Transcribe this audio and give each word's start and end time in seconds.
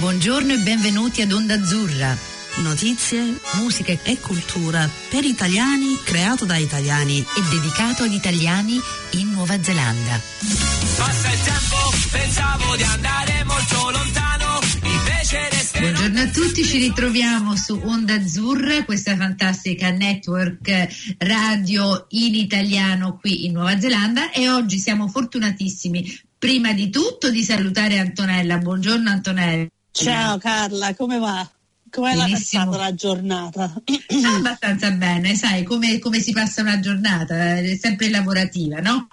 Buongiorno 0.00 0.54
e 0.54 0.58
benvenuti 0.60 1.20
ad 1.20 1.30
Onda 1.30 1.52
Azzurra. 1.52 2.16
Notizie, 2.62 3.38
musica 3.56 3.92
e 4.02 4.18
cultura 4.18 4.88
per 5.10 5.24
italiani, 5.24 5.98
creato 6.02 6.46
da 6.46 6.56
italiani 6.56 7.18
e 7.18 7.42
dedicato 7.50 8.04
ad 8.04 8.12
italiani 8.12 8.80
in 9.10 9.30
Nuova 9.30 9.62
Zelanda. 9.62 10.18
Passa 10.96 11.30
il 11.30 11.42
tempo, 11.42 11.76
pensavo 12.10 12.76
di 12.76 12.82
andare 12.82 13.44
molto 13.44 13.90
lontano, 13.90 14.60
invece 14.84 15.48
resterò... 15.50 15.90
Buongiorno 15.90 16.20
a 16.20 16.28
tutti, 16.28 16.64
ci 16.64 16.78
ritroviamo 16.78 17.54
su 17.56 17.78
Onda 17.84 18.14
Azzurra, 18.14 18.84
questa 18.84 19.14
fantastica 19.14 19.90
network 19.90 21.14
radio 21.18 22.06
in 22.08 22.36
italiano 22.36 23.18
qui 23.20 23.44
in 23.44 23.52
Nuova 23.52 23.78
Zelanda 23.78 24.30
e 24.30 24.48
oggi 24.48 24.78
siamo 24.78 25.08
fortunatissimi 25.08 26.20
prima 26.38 26.72
di 26.72 26.88
tutto 26.88 27.28
di 27.28 27.42
salutare 27.42 27.98
Antonella. 27.98 28.56
Buongiorno 28.56 29.10
Antonella. 29.10 29.68
Ciao 29.92 30.38
Carla, 30.38 30.94
come 30.94 31.18
va? 31.18 31.48
Come 31.90 32.14
l'ha 32.14 32.28
passata 32.30 32.76
la 32.76 32.94
giornata? 32.94 33.82
Abbastanza 34.36 34.92
bene, 34.92 35.34
sai 35.34 35.64
come, 35.64 35.98
come, 35.98 36.20
si 36.20 36.30
passa 36.30 36.62
una 36.62 36.78
giornata, 36.78 37.58
è 37.58 37.76
sempre 37.76 38.08
lavorativa, 38.08 38.78
no? 38.78 39.08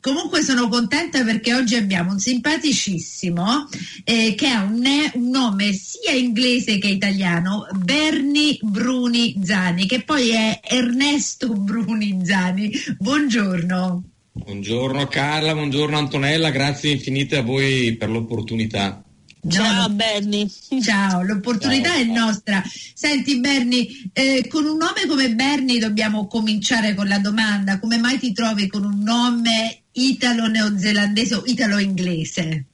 Comunque 0.00 0.42
sono 0.42 0.68
contenta 0.68 1.22
perché 1.22 1.54
oggi 1.54 1.76
abbiamo 1.76 2.10
un 2.10 2.18
simpaticissimo 2.18 3.68
eh, 4.02 4.34
che 4.36 4.48
ha 4.48 4.64
un, 4.64 4.84
un, 5.14 5.30
nome 5.30 5.72
sia 5.72 6.10
inglese 6.12 6.78
che 6.78 6.88
italiano, 6.88 7.68
Berni 7.76 8.58
Bruni 8.62 9.40
Zani, 9.44 9.86
che 9.86 10.02
poi 10.02 10.30
è 10.30 10.60
Ernesto 10.60 11.52
Bruni 11.52 12.18
Zani. 12.24 12.72
Buongiorno. 12.98 14.02
Buongiorno 14.32 15.06
Carla, 15.06 15.54
buongiorno 15.54 15.96
Antonella, 15.96 16.50
grazie 16.50 16.90
infinite 16.90 17.36
a 17.36 17.42
voi 17.42 17.94
per 17.96 18.10
l'opportunità. 18.10 19.02
Ciao 19.46 19.88
Berni. 19.90 20.50
Ciao, 20.82 21.22
l'opportunità 21.22 21.90
Ciao. 21.90 22.00
è 22.00 22.04
nostra. 22.04 22.62
Senti 22.94 23.38
Berni, 23.38 24.10
eh, 24.12 24.46
con 24.48 24.64
un 24.64 24.76
nome 24.76 25.06
come 25.06 25.34
Berni 25.34 25.78
dobbiamo 25.78 26.26
cominciare 26.26 26.94
con 26.94 27.06
la 27.06 27.18
domanda, 27.18 27.78
come 27.78 27.98
mai 27.98 28.18
ti 28.18 28.32
trovi 28.32 28.66
con 28.66 28.84
un 28.84 29.00
nome 29.00 29.82
italo-neozelandese 29.92 31.34
o 31.36 31.42
italo-inglese? 31.46 32.64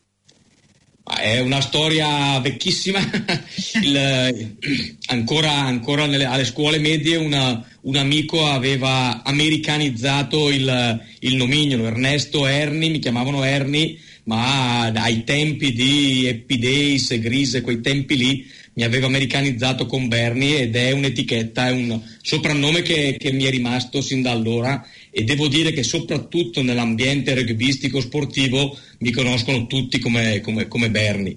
È 1.04 1.38
una 1.40 1.60
storia 1.60 2.38
vecchissima, 2.40 2.98
Il, 3.82 4.56
ancora, 5.08 5.52
ancora 5.52 6.06
nelle, 6.06 6.24
alle 6.24 6.46
scuole 6.46 6.78
medie 6.78 7.16
una, 7.16 7.62
un 7.82 7.96
amico 7.96 8.46
aveva 8.46 9.22
americanizzato 9.22 10.50
il, 10.50 11.04
il 11.20 11.36
nomignolo, 11.36 11.84
Ernesto 11.84 12.46
Erni, 12.46 12.88
mi 12.88 13.00
chiamavano 13.00 13.44
Erni 13.44 14.00
ma 14.24 14.86
ai 14.86 15.24
tempi 15.24 15.72
di 15.72 16.26
Happy 16.28 16.58
Days, 16.58 17.18
Grise, 17.18 17.60
quei 17.60 17.80
tempi 17.80 18.16
lì, 18.16 18.46
mi 18.74 18.82
avevo 18.82 19.06
americanizzato 19.06 19.86
con 19.86 20.08
Bernie 20.08 20.62
ed 20.62 20.74
è 20.74 20.90
un'etichetta, 20.90 21.68
è 21.68 21.72
un 21.72 22.00
soprannome 22.20 22.82
che, 22.82 23.16
che, 23.18 23.32
mi 23.32 23.44
è 23.44 23.50
rimasto 23.50 24.00
sin 24.00 24.22
da 24.22 24.32
allora 24.32 24.84
e 25.10 25.22
devo 25.22 25.46
dire 25.46 25.72
che 25.72 25.84
soprattutto 25.84 26.60
nell'ambiente 26.62 27.34
rugbystico 27.34 28.00
sportivo 28.00 28.76
mi 28.98 29.12
conoscono 29.12 29.66
tutti 29.66 29.98
come, 30.00 30.40
come, 30.40 30.66
come 30.66 30.90
Bernie. 30.90 31.36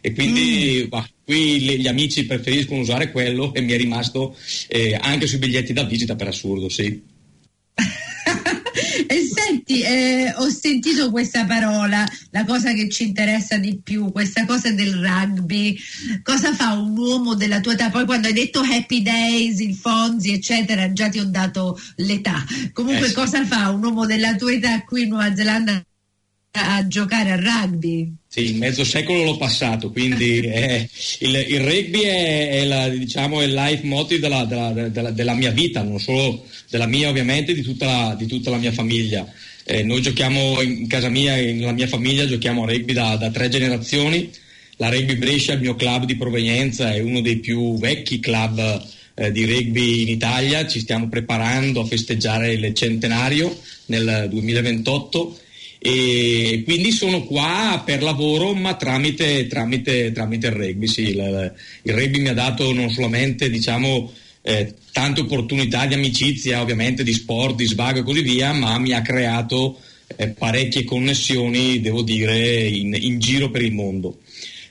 E 0.00 0.12
quindi 0.12 0.82
mm. 0.84 0.88
bah, 0.88 1.08
qui 1.24 1.64
le, 1.64 1.78
gli 1.78 1.88
amici 1.88 2.24
preferiscono 2.26 2.80
usare 2.80 3.10
quello 3.10 3.52
e 3.52 3.60
mi 3.62 3.72
è 3.72 3.76
rimasto 3.76 4.36
eh, 4.68 4.96
anche 5.00 5.26
sui 5.26 5.38
biglietti 5.38 5.72
da 5.72 5.82
visita 5.82 6.14
per 6.14 6.28
assurdo, 6.28 6.68
sì. 6.68 7.14
Senti, 9.66 9.82
eh, 9.82 10.32
ho 10.36 10.48
sentito 10.48 11.10
questa 11.10 11.44
parola, 11.44 12.06
la 12.30 12.44
cosa 12.44 12.72
che 12.72 12.88
ci 12.88 13.02
interessa 13.02 13.58
di 13.58 13.80
più, 13.82 14.12
questa 14.12 14.46
cosa 14.46 14.70
del 14.70 14.94
rugby. 14.94 15.76
Cosa 16.22 16.54
fa 16.54 16.74
un 16.74 16.96
uomo 16.96 17.34
della 17.34 17.58
tua 17.58 17.72
età? 17.72 17.90
Poi 17.90 18.04
quando 18.04 18.28
hai 18.28 18.32
detto 18.32 18.60
Happy 18.60 19.02
Days, 19.02 19.58
il 19.58 19.74
Fonzi, 19.74 20.32
eccetera, 20.32 20.92
già 20.92 21.08
ti 21.08 21.18
ho 21.18 21.24
dato 21.24 21.80
l'età. 21.96 22.44
Comunque, 22.72 23.06
eh 23.06 23.08
sì. 23.08 23.14
cosa 23.14 23.44
fa 23.44 23.70
un 23.70 23.82
uomo 23.82 24.06
della 24.06 24.36
tua 24.36 24.52
età 24.52 24.84
qui 24.84 25.02
in 25.02 25.08
Nuova 25.08 25.34
Zelanda 25.34 25.84
a 26.52 26.86
giocare 26.86 27.32
a 27.32 27.36
rugby? 27.36 28.14
Sì, 28.28 28.52
mezzo 28.52 28.84
secolo 28.84 29.24
l'ho 29.24 29.36
passato, 29.36 29.90
quindi 29.90 30.40
eh, 30.46 30.88
il, 31.20 31.44
il, 31.48 31.60
rugby 31.60 32.02
è, 32.02 32.50
è, 32.50 32.64
la, 32.66 32.88
diciamo, 32.88 33.40
è 33.40 33.44
il 33.46 33.54
life 33.54 33.84
motive 33.84 34.20
della, 34.20 34.44
della, 34.44 34.88
della, 34.88 35.10
della, 35.10 35.34
mia 35.34 35.50
vita, 35.50 35.82
non 35.82 35.98
solo 35.98 36.46
della 36.70 36.86
mia 36.86 37.08
ovviamente, 37.08 37.52
di 37.52 37.62
tutta 37.62 37.86
la, 37.86 38.14
di 38.14 38.26
tutta 38.26 38.50
la 38.50 38.58
mia 38.58 38.70
famiglia. 38.70 39.26
Eh, 39.68 39.82
noi 39.82 40.00
giochiamo 40.00 40.62
in 40.62 40.86
casa 40.86 41.08
mia, 41.08 41.34
nella 41.34 41.72
mia 41.72 41.88
famiglia, 41.88 42.24
giochiamo 42.24 42.62
a 42.62 42.66
rugby 42.66 42.92
da, 42.92 43.16
da 43.16 43.30
tre 43.30 43.48
generazioni. 43.48 44.30
La 44.76 44.90
Rugby 44.90 45.16
Brescia, 45.16 45.54
il 45.54 45.60
mio 45.60 45.74
club 45.74 46.04
di 46.04 46.16
provenienza, 46.16 46.92
è 46.92 47.00
uno 47.00 47.20
dei 47.20 47.38
più 47.38 47.76
vecchi 47.76 48.20
club 48.20 48.86
eh, 49.14 49.32
di 49.32 49.44
rugby 49.44 50.02
in 50.02 50.08
Italia. 50.08 50.68
Ci 50.68 50.78
stiamo 50.78 51.08
preparando 51.08 51.80
a 51.80 51.86
festeggiare 51.86 52.52
il 52.52 52.74
centenario 52.74 53.58
nel 53.86 54.28
2028 54.30 55.38
e 55.78 56.62
quindi 56.64 56.90
sono 56.90 57.24
qua 57.24 57.82
per 57.84 58.02
lavoro 58.02 58.54
ma 58.54 58.74
tramite, 58.74 59.46
tramite, 59.48 60.12
tramite 60.12 60.46
il 60.46 60.52
rugby. 60.52 60.86
Sì, 60.86 61.08
il, 61.08 61.54
il, 61.82 61.92
rugby 61.92 62.20
mi 62.20 62.28
ha 62.28 62.34
dato 62.34 62.72
non 62.72 62.90
solamente 62.90 63.50
diciamo, 63.50 64.12
eh, 64.46 64.74
tante 64.92 65.22
opportunità 65.22 65.86
di 65.86 65.94
amicizia, 65.94 66.60
ovviamente 66.60 67.02
di 67.02 67.12
sport, 67.12 67.56
di 67.56 67.64
svago 67.64 67.98
e 67.98 68.02
così 68.04 68.22
via, 68.22 68.52
ma 68.52 68.78
mi 68.78 68.92
ha 68.92 69.02
creato 69.02 69.76
eh, 70.16 70.28
parecchie 70.28 70.84
connessioni, 70.84 71.80
devo 71.80 72.02
dire, 72.02 72.68
in, 72.68 72.94
in 72.94 73.18
giro 73.18 73.50
per 73.50 73.62
il 73.62 73.72
mondo. 73.72 74.20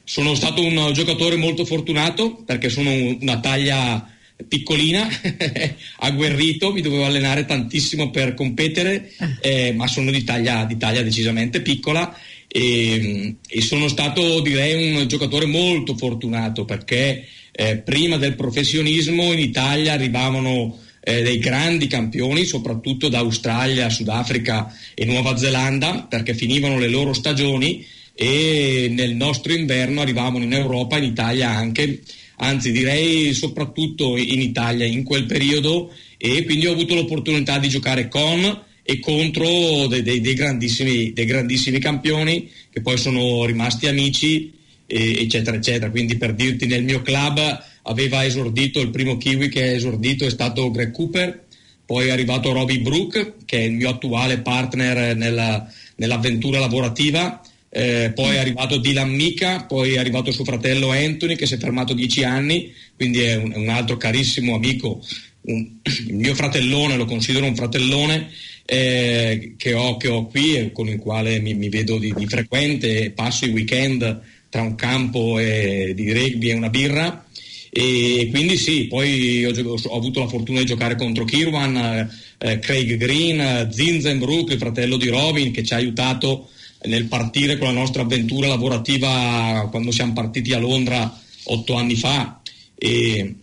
Sono 0.06 0.34
stato 0.34 0.64
un 0.64 0.92
giocatore 0.94 1.36
molto 1.36 1.66
fortunato 1.66 2.36
perché 2.46 2.70
sono 2.70 2.90
una 3.20 3.40
taglia 3.42 4.10
piccolina, 4.48 5.10
agguerrito, 6.00 6.72
mi 6.72 6.82
dovevo 6.82 7.04
allenare 7.04 7.46
tantissimo 7.46 8.12
per 8.12 8.34
competere, 8.34 9.12
eh, 9.42 9.74
ma 9.74 9.88
sono 9.88 10.10
di 10.10 10.24
taglia, 10.24 10.64
di 10.64 10.78
taglia 10.78 11.02
decisamente 11.02 11.62
piccola 11.62 12.16
e, 12.48 13.36
e, 13.46 13.62
sono 13.62 13.90
stato 13.90 14.40
direi 14.40 14.96
un 14.96 15.08
giocatore 15.08 15.46
molto 15.46 15.98
fortunato 15.98 16.64
perché 16.64 17.28
eh, 17.58 17.78
prima 17.78 18.18
del 18.18 18.36
professionismo 18.36 19.32
in 19.32 19.40
Italia 19.40 19.94
arrivavano 19.94 20.78
eh, 21.00 21.22
dei 21.22 21.40
grandi 21.40 21.88
campioni, 21.88 22.44
soprattutto 22.44 23.08
da 23.08 23.20
Australia, 23.20 23.90
Sudafrica 23.90 24.76
e 24.94 25.06
Nuova 25.06 25.38
Zelanda, 25.38 26.06
perché 26.10 26.34
finivano 26.34 26.78
le 26.78 26.90
loro 26.90 27.14
stagioni 27.14 27.86
e 28.14 28.88
nel 28.92 29.16
nostro 29.16 29.54
inverno 29.54 30.02
arrivavano 30.02 30.44
in 30.44 30.54
Europa, 30.54 30.98
in 30.98 31.04
Italia 31.06 31.50
anche 31.50 32.02
anzi 32.38 32.72
direi 32.72 33.34
soprattutto 33.34 34.18
in 34.18 34.42
Italia 34.42 34.86
in 34.86 35.04
quel 35.04 35.26
periodo 35.26 35.94
e 36.18 36.44
quindi 36.44 36.68
ho 36.68 36.74
avuto 36.74 36.96
l'opportunità 36.96 37.60
di 37.60 37.70
giocare 37.70 38.10
con 38.10 38.64
e 38.84 39.00
contro 39.00 39.88
dei, 39.88 40.02
dei, 40.02 40.20
dei, 40.20 40.34
grandissimi, 40.34 41.14
dei 41.14 41.26
grandissimi, 41.26 41.80
campioni 41.80 42.50
che 42.70 42.82
poi 42.82 42.98
sono 42.98 43.46
rimasti 43.46 43.88
amici 43.88 44.52
eccetera 44.88 45.58
eccetera. 45.58 45.90
Quindi 45.90 46.18
per 46.18 46.34
dirti 46.34 46.66
nel 46.68 46.84
mio 46.84 47.02
club 47.02 47.64
aveva 47.84 48.26
esordito 48.26 48.80
il 48.80 48.90
primo 48.90 49.18
kiwi 49.18 49.50
che 49.50 49.72
è 49.72 49.76
esordito 49.76 50.26
è 50.26 50.30
stato 50.30 50.72
Greg 50.72 50.92
Cooper 50.92 51.44
poi 51.86 52.08
è 52.08 52.12
arrivato 52.12 52.52
Robbie 52.52 52.80
Brook 52.80 53.46
che 53.46 53.60
è 53.60 53.62
il 53.62 53.74
mio 53.74 53.90
attuale 53.90 54.40
partner 54.40 55.16
nella, 55.16 55.72
nell'avventura 55.98 56.58
lavorativa 56.58 57.42
eh, 57.78 58.14
poi 58.16 58.36
è 58.36 58.38
arrivato 58.38 58.78
Dylan 58.78 59.12
Mica, 59.12 59.66
poi 59.66 59.96
è 59.96 59.98
arrivato 59.98 60.32
suo 60.32 60.46
fratello 60.46 60.92
Anthony 60.92 61.36
che 61.36 61.46
si 61.46 61.56
è 61.56 61.58
fermato 61.58 61.94
dieci 61.94 62.24
anni, 62.24 62.72
quindi 62.96 63.20
è 63.20 63.36
un, 63.36 63.52
un 63.54 63.68
altro 63.68 63.98
carissimo 63.98 64.56
amico, 64.56 65.04
un, 65.42 65.72
il 66.08 66.16
mio 66.16 66.34
fratellone, 66.36 66.96
lo 66.96 67.04
considero 67.04 67.46
un 67.46 67.54
fratellone 67.54 68.30
eh, 68.66 69.56
che, 69.58 69.74
ho, 69.74 69.98
che, 69.98 70.08
ho, 70.08 70.26
qui 70.28 70.56
e 70.56 70.72
con 70.72 70.88
il 70.88 71.00
quale 71.00 71.42
mi, 71.42 71.54
mi 71.54 71.68
vedo 71.68 71.98
di, 71.98 72.14
di, 72.16 72.26
frequente, 72.28 73.12
passo 73.12 73.44
i 73.44 73.50
weekend 73.50 74.22
tra 74.56 74.64
un 74.64 74.76
campo 74.76 75.38
e, 75.38 75.92
di 75.94 76.14
rugby 76.14 76.52
e 76.52 76.54
una 76.54 76.70
birra. 76.70 77.26
E 77.70 78.30
quindi 78.32 78.56
sì, 78.56 78.86
poi 78.88 79.44
ho, 79.44 79.52
ho 79.52 79.98
avuto 79.98 80.22
la 80.22 80.30
fortuna 80.30 80.60
di 80.60 80.66
giocare 80.66 80.96
contro 80.96 81.26
Kirwan, 81.26 82.10
eh, 82.38 82.60
Craig 82.60 82.96
Green, 82.96 83.70
Zinzenbrook, 83.70 84.52
il 84.52 84.58
fratello 84.58 84.96
di 84.96 85.10
Robin, 85.10 85.52
che 85.52 85.62
ci 85.62 85.74
ha 85.74 85.78
aiutato 85.78 86.48
nel 86.84 87.04
partire 87.06 87.58
con 87.58 87.68
la 87.68 87.74
nostra 87.74 88.04
avventura 88.04 88.48
lavorativa 88.48 89.68
quando 89.70 89.92
siamo 89.92 90.14
partiti 90.14 90.54
a 90.54 90.60
Londra 90.60 91.20
otto 91.46 91.74
anni 91.74 91.96
fa 91.96 92.42
e, 92.76 93.36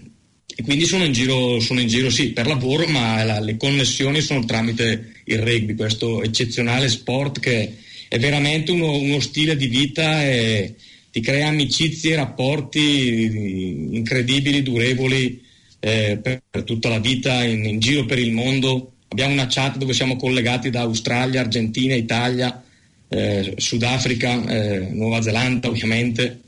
e 0.47 0.63
quindi 0.63 0.85
sono 0.85 1.05
in, 1.05 1.13
giro, 1.13 1.59
sono 1.59 1.81
in 1.81 1.89
giro 1.89 2.09
sì 2.09 2.31
per 2.31 2.47
lavoro 2.47 2.87
ma 2.87 3.25
la, 3.25 3.41
le 3.41 3.57
connessioni 3.57 4.21
sono 4.21 4.45
tramite 4.45 5.15
il 5.25 5.39
rugby, 5.39 5.75
questo 5.75 6.23
eccezionale 6.23 6.89
sport 6.89 7.41
che 7.41 7.77
è 8.07 8.19
veramente 8.19 8.71
uno, 8.71 8.93
uno 8.93 9.19
stile 9.19 9.57
di 9.57 9.67
vita 9.67 10.25
e 10.25 10.77
ti 11.13 11.21
crea 11.21 11.49
amicizie, 11.49 12.17
rapporti 12.17 13.91
incredibili, 13.93 14.63
durevoli 14.63 15.41
eh, 15.79 16.19
per, 16.21 16.43
per, 16.51 16.65
tutta 16.65 16.89
la 16.89 16.99
vita 16.99 17.45
in, 17.45 17.65
in 17.65 17.79
giro 17.79 18.05
per 18.05 18.19
il 18.19 18.33
mondo. 18.33 18.95
Abbiamo 19.09 19.35
una 19.35 19.47
chat 19.47 19.77
dove 19.77 19.93
siamo 19.93 20.17
collegati 20.17 20.71
da 20.71 20.81
Australia, 20.81 21.43
Argentina, 21.43 21.95
Italia, 21.95 22.65
eh, 23.09 23.55
Sudafrica, 23.59 24.45
eh, 24.47 24.79
Nuova 24.91 25.21
Zelanda 25.21 25.69
ovviamente 25.69 26.41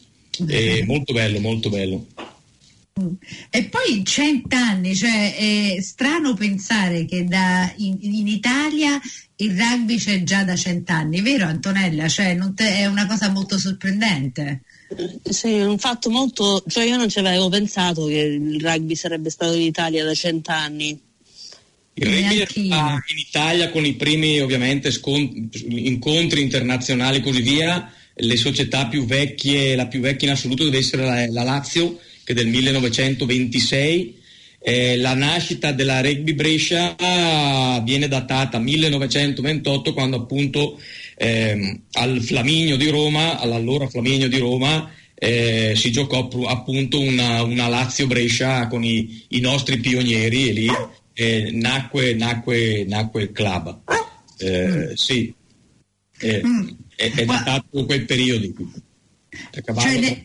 E 0.48 0.82
molto 0.84 1.12
bello, 1.12 1.38
molto 1.38 1.68
bello. 1.68 2.06
E 3.50 3.64
poi 3.64 4.04
cent'anni, 4.04 4.94
cioè 4.94 5.34
è 5.34 5.80
strano 5.82 6.34
pensare 6.34 7.06
che 7.06 7.24
da, 7.24 7.72
in, 7.78 7.96
in, 8.00 8.28
Italia 8.28 9.00
il 9.34 9.58
rugby 9.58 9.96
c'è 9.96 10.22
già 10.22 10.44
da 10.44 10.54
cent'anni, 10.54 11.20
vero 11.20 11.44
Antonella? 11.44 12.06
Cioè, 12.06 12.38
te, 12.54 12.76
è 12.76 12.86
una 12.86 13.08
cosa 13.08 13.30
molto 13.30 13.58
sorprendente. 13.58 14.62
Sì, 15.28 15.54
è 15.54 15.64
un 15.64 15.78
fatto 15.78 16.08
molto, 16.08 16.62
cioè 16.68 16.84
io 16.84 16.96
non 16.96 17.08
ci 17.08 17.18
avevo 17.18 17.48
pensato 17.48 18.06
che 18.06 18.20
il 18.20 18.60
rugby 18.60 18.94
sarebbe 18.94 19.28
stato 19.28 19.54
in 19.54 19.62
Italia 19.62 20.04
da 20.04 20.14
cent'anni. 20.14 20.96
Il 21.94 22.06
rugby 22.06 22.66
in 22.68 23.18
Italia 23.18 23.70
con 23.70 23.84
i 23.84 23.94
primi 23.94 24.38
ovviamente 24.38 24.92
scont- 24.92 25.64
incontri 25.66 26.42
internazionali 26.42 27.16
e 27.16 27.22
così 27.22 27.42
via, 27.42 27.92
le 28.14 28.36
società 28.36 28.86
più 28.86 29.04
vecchie, 29.04 29.74
la 29.74 29.88
più 29.88 29.98
vecchia 29.98 30.28
in 30.28 30.34
assoluto 30.34 30.62
deve 30.62 30.78
essere 30.78 31.04
la, 31.04 31.26
la 31.28 31.42
Lazio 31.42 31.98
che 32.24 32.32
è 32.32 32.34
del 32.34 32.48
1926. 32.48 34.22
Eh, 34.66 34.96
la 34.96 35.14
nascita 35.14 35.72
della 35.72 36.00
Rugby 36.00 36.32
Brescia 36.32 36.96
viene 37.84 38.08
datata 38.08 38.58
1928 38.58 39.92
quando 39.92 40.16
appunto 40.16 40.80
eh, 41.16 41.80
al 41.92 42.22
Flaminio 42.22 42.76
di 42.76 42.88
Roma, 42.88 43.38
all'allora 43.38 43.88
Flaminio 43.88 44.28
di 44.28 44.38
Roma, 44.38 44.90
eh, 45.14 45.74
si 45.76 45.92
giocò 45.92 46.28
appunto 46.46 46.98
una, 47.00 47.42
una 47.42 47.68
Lazio 47.68 48.06
Brescia 48.06 48.66
con 48.66 48.82
i, 48.82 49.26
i, 49.28 49.40
nostri 49.40 49.78
pionieri 49.78 50.48
e 50.48 50.52
lì 50.52 50.68
eh, 51.12 51.50
nacque, 51.52 52.14
nacque, 52.14 52.84
nacque, 52.86 53.22
il 53.22 53.32
club. 53.32 53.80
Eh, 54.38 54.92
sì, 54.94 55.32
eh, 56.18 56.42
mm. 56.44 56.68
è, 56.96 57.12
è 57.12 57.24
datato 57.24 57.84
quei 57.84 58.04
periodi. 58.04 58.52
Cioè, 59.50 60.24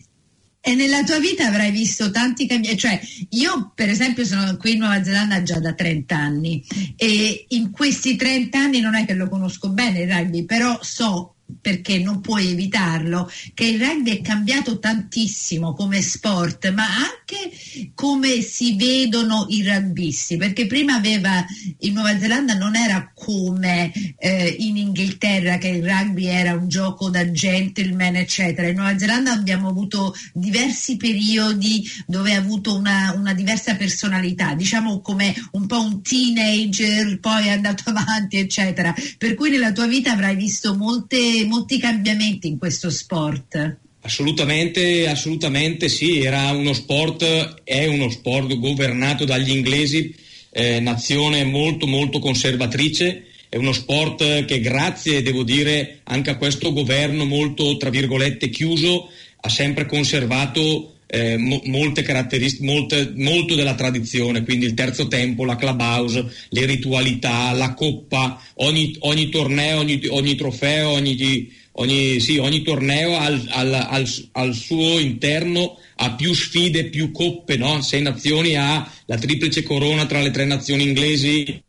e 0.62 0.76
nella 0.76 1.04
tua 1.04 1.20
vita 1.20 1.48
avrai 1.48 1.72
visto 1.72 2.12
tanti 2.12 2.46
cambiamenti, 2.46 2.82
cioè 2.82 3.00
io 3.30 3.72
per 3.74 3.90
esempio 3.90 4.26
sono 4.26 4.58
qui 4.58 4.74
in 4.74 4.80
Nuova 4.80 5.04
Zelanda 5.04 5.42
già 5.42 5.60
da 5.60 5.74
30 5.74 6.16
anni 6.16 6.64
e 6.96 7.46
in 7.50 7.72
questi 7.72 8.16
30 8.16 8.58
anni 8.60 8.80
non 8.82 8.96
è 8.96 9.06
che 9.06 9.14
lo 9.14 9.30
conosco 9.30 9.70
bene 9.70 10.02
il 10.02 10.12
rugby, 10.12 10.46
però 10.46 10.78
so 10.82 11.36
perché 11.62 12.00
non 12.00 12.22
puoi 12.22 12.52
evitarlo, 12.52 13.30
che 13.54 13.66
il 13.66 13.80
rugby 13.80 14.18
è 14.18 14.22
cambiato 14.22 14.80
tantissimo 14.80 15.74
come 15.74 16.02
sport, 16.02 16.72
ma 16.72 16.86
anche 16.86 17.92
come 17.94 18.42
si 18.42 18.76
vedono 18.76 19.46
i 19.50 19.68
rugbisti, 19.68 20.38
perché 20.38 20.68
prima 20.68 20.96
aveva 20.96 21.46
in 21.80 21.94
Nuova 21.94 22.18
Zelanda 22.18 22.54
non 22.54 22.76
era 22.76 23.12
come 23.14 23.92
eh, 24.18 24.56
in 24.60 24.78
Inghilterra 24.78 25.58
che 25.58 25.70
il 25.70 25.88
rugby 25.88 26.26
era 26.26 26.54
un 26.54 26.68
gioco 26.68 27.10
da 27.10 27.30
gentleman, 27.32 28.16
eccetera. 28.16 28.68
In 28.68 28.76
Nuova 28.76 28.98
Zelanda 28.98 29.32
abbiamo 29.32 29.70
avuto 29.70 30.16
diversi 30.34 30.98
periodi 30.98 31.88
dove 32.06 32.34
ha 32.34 32.40
avuto 32.40 32.76
una, 32.76 33.14
una 33.16 33.34
diversa 33.34 33.76
personalità, 33.76 34.54
diciamo 34.54 35.02
come 35.02 35.34
un 35.52 35.66
po' 35.68 35.82
un 35.82 36.02
teenager, 36.02 37.20
poi 37.20 37.48
è 37.48 37.52
andato 37.52 37.84
avanti, 37.90 38.38
eccetera. 38.38 38.94
Per 39.18 39.36
cui 39.36 39.50
nella 39.50 39.72
tua 39.72 39.88
vita 39.88 40.12
avrai 40.12 40.36
visto 40.36 40.76
molte 40.76 41.39
molti 41.46 41.80
cambiamenti 41.80 42.48
in 42.48 42.58
questo 42.58 42.90
sport. 42.90 43.78
Assolutamente, 44.02 45.08
assolutamente 45.08 45.90
sì, 45.90 46.22
era 46.22 46.52
uno 46.52 46.74
sport, 46.74 47.62
è 47.64 47.86
uno 47.86 48.10
sport 48.10 48.58
governato 48.58 49.26
dagli 49.26 49.50
inglesi, 49.50 50.16
eh, 50.52 50.80
nazione 50.80 51.44
molto 51.44 51.86
molto 51.86 52.20
conservatrice, 52.20 53.26
è 53.50 53.58
uno 53.58 53.74
sport 53.74 54.46
che 54.46 54.60
grazie, 54.60 55.22
devo 55.22 55.44
dire, 55.44 56.00
anche 56.04 56.30
a 56.30 56.38
questo 56.38 56.72
governo 56.72 57.26
molto, 57.26 57.78
tra 57.78 57.90
virgolette, 57.90 58.50
chiuso, 58.50 59.10
ha 59.42 59.50
sempre 59.50 59.86
conservato 59.86 60.99
eh, 61.12 61.38
mo- 61.38 61.62
molte 61.66 62.04
caratteristiche, 62.04 62.66
molte, 62.66 63.12
molto 63.16 63.56
della 63.56 63.74
tradizione, 63.74 64.44
quindi 64.44 64.66
il 64.66 64.76
terzo 64.76 65.08
tempo, 65.08 65.44
la 65.44 65.56
clubhouse, 65.56 66.24
le 66.50 66.66
ritualità, 66.66 67.52
la 67.52 67.74
coppa, 67.74 68.40
ogni, 68.56 68.96
ogni 69.00 69.30
torneo, 69.30 69.80
ogni, 69.80 70.00
ogni 70.10 70.36
trofeo, 70.36 70.90
ogni, 70.90 71.52
ogni, 71.74 72.20
sì, 72.20 72.38
ogni 72.38 72.62
torneo 72.62 73.18
al, 73.18 73.44
al, 73.50 73.74
al, 73.74 74.08
al, 74.34 74.54
suo 74.54 75.00
interno 75.00 75.78
ha 75.96 76.14
più 76.14 76.32
sfide, 76.34 76.90
più 76.90 77.12
coppe, 77.12 77.58
no? 77.58 77.82
sei 77.82 78.04
nazioni 78.04 78.56
ha 78.56 78.88
la 79.08 79.18
triplice 79.18 79.64
corona 79.64 80.06
tra 80.06 80.22
le 80.22 80.30
tre 80.30 80.46
nazioni 80.46 80.84
inglesi, 80.84 81.64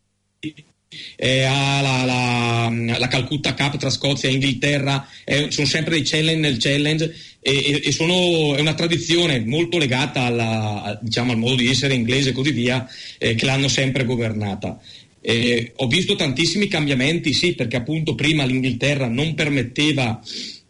eh, 1.16 1.42
la, 1.42 2.02
la, 2.04 2.98
la, 2.98 3.08
Calcutta 3.08 3.54
Cup 3.54 3.76
tra 3.76 3.90
Scozia 3.90 4.28
e 4.28 4.32
Inghilterra, 4.32 5.06
eh, 5.25 5.50
sono 5.50 5.66
sempre 5.66 5.94
dei 5.94 6.02
challenge 6.02 6.40
nel 6.40 6.58
challenge 6.58 7.14
e, 7.40 7.82
e 7.84 7.92
sono, 7.92 8.56
è 8.56 8.60
una 8.60 8.75
tradizione 8.75 9.40
molto 9.40 9.78
legata 9.78 10.22
alla, 10.22 10.98
diciamo, 11.00 11.32
al 11.32 11.38
modo 11.38 11.56
di 11.56 11.69
essere 11.69 11.94
inglese 11.94 12.31
e 12.31 12.32
così 12.32 12.50
via, 12.50 12.88
eh, 13.19 13.34
che 13.34 13.44
l'hanno 13.44 13.69
sempre 13.69 14.04
governata. 14.04 14.81
Eh, 15.22 15.72
ho 15.76 15.87
visto 15.87 16.16
tantissimi 16.16 16.66
cambiamenti, 16.66 17.32
sì, 17.32 17.54
perché 17.54 17.76
appunto 17.76 18.14
prima 18.14 18.44
l'Inghilterra 18.44 19.06
non 19.06 19.34
permetteva 19.34 20.20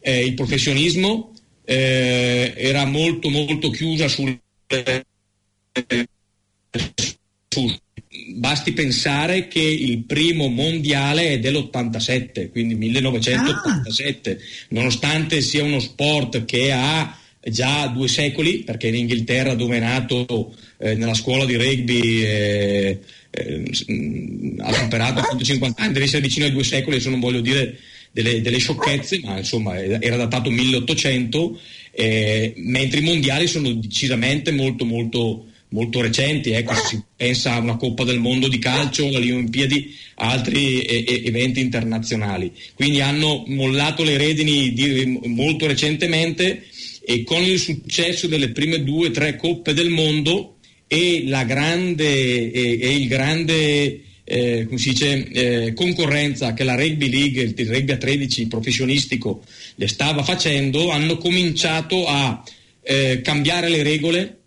eh, 0.00 0.24
il 0.24 0.34
professionismo, 0.34 1.32
eh, 1.64 2.52
era 2.56 2.84
molto 2.84 3.30
molto 3.30 3.70
chiusa 3.70 4.08
sul, 4.08 4.38
sul 7.48 7.78
basti 8.34 8.72
pensare 8.72 9.48
che 9.48 9.60
il 9.60 10.04
primo 10.04 10.48
mondiale 10.48 11.30
è 11.30 11.38
dell'87, 11.38 12.50
quindi 12.50 12.74
1987, 12.74 14.30
ah. 14.30 14.36
nonostante 14.70 15.40
sia 15.40 15.62
uno 15.62 15.80
sport 15.80 16.44
che 16.44 16.72
ha 16.72 17.16
già 17.42 17.86
due 17.86 18.08
secoli, 18.08 18.64
perché 18.64 18.88
in 18.88 18.96
Inghilterra 18.96 19.54
dove 19.54 19.76
è 19.76 19.80
nato 19.80 20.54
eh, 20.78 20.94
nella 20.94 21.14
scuola 21.14 21.44
di 21.44 21.56
rugby 21.56 22.22
eh, 22.22 23.00
eh, 23.30 23.62
ha 24.58 24.72
superato 24.72 25.22
150 25.22 25.82
anni, 25.82 25.92
deve 25.92 26.04
essere 26.04 26.22
vicino 26.22 26.44
ai 26.46 26.52
due 26.52 26.64
secoli, 26.64 26.96
adesso 26.96 27.10
non 27.10 27.20
voglio 27.20 27.40
dire 27.40 27.78
delle, 28.12 28.40
delle 28.40 28.58
sciocchezze, 28.58 29.20
ma 29.22 29.38
insomma 29.38 29.78
era 29.78 30.16
datato 30.16 30.50
1800, 30.50 31.60
eh, 31.92 32.52
mentre 32.56 33.00
i 33.00 33.04
mondiali 33.04 33.46
sono 33.46 33.70
decisamente 33.72 34.50
molto 34.50 34.84
molto 34.84 35.46
molto 35.70 36.00
recenti, 36.00 36.50
ecco, 36.50 36.74
si 36.74 37.00
pensa 37.16 37.54
a 37.54 37.58
una 37.58 37.76
Coppa 37.76 38.04
del 38.04 38.18
Mondo 38.18 38.48
di 38.48 38.58
calcio, 38.58 39.06
alle 39.06 39.32
Olimpiadi, 39.32 39.94
altri 40.16 40.82
e- 40.82 41.04
e- 41.06 41.22
eventi 41.24 41.60
internazionali. 41.60 42.52
Quindi 42.74 43.00
hanno 43.00 43.44
mollato 43.46 44.02
le 44.02 44.16
redini 44.16 44.72
di, 44.72 45.20
molto 45.24 45.66
recentemente 45.66 46.64
e 47.04 47.24
con 47.24 47.42
il 47.42 47.58
successo 47.58 48.26
delle 48.26 48.50
prime 48.50 48.82
due 48.82 49.08
o 49.08 49.10
tre 49.10 49.36
Coppe 49.36 49.72
del 49.72 49.90
Mondo 49.90 50.56
e, 50.86 51.24
grande, 51.46 52.52
e, 52.52 52.78
e 52.80 52.94
il 52.94 53.08
grande 53.08 54.02
eh, 54.24 54.64
come 54.66 54.78
si 54.78 54.90
dice, 54.90 55.28
eh, 55.28 55.72
concorrenza 55.74 56.54
che 56.54 56.62
la 56.62 56.76
Rugby 56.76 57.10
League, 57.10 57.52
il 57.56 57.68
rugby 57.68 57.90
a 57.90 57.96
13 57.96 58.46
professionistico, 58.46 59.42
le 59.74 59.88
stava 59.88 60.22
facendo, 60.22 60.90
hanno 60.90 61.16
cominciato 61.16 62.06
a 62.06 62.40
eh, 62.82 63.22
cambiare 63.22 63.68
le 63.68 63.82
regole 63.82 64.39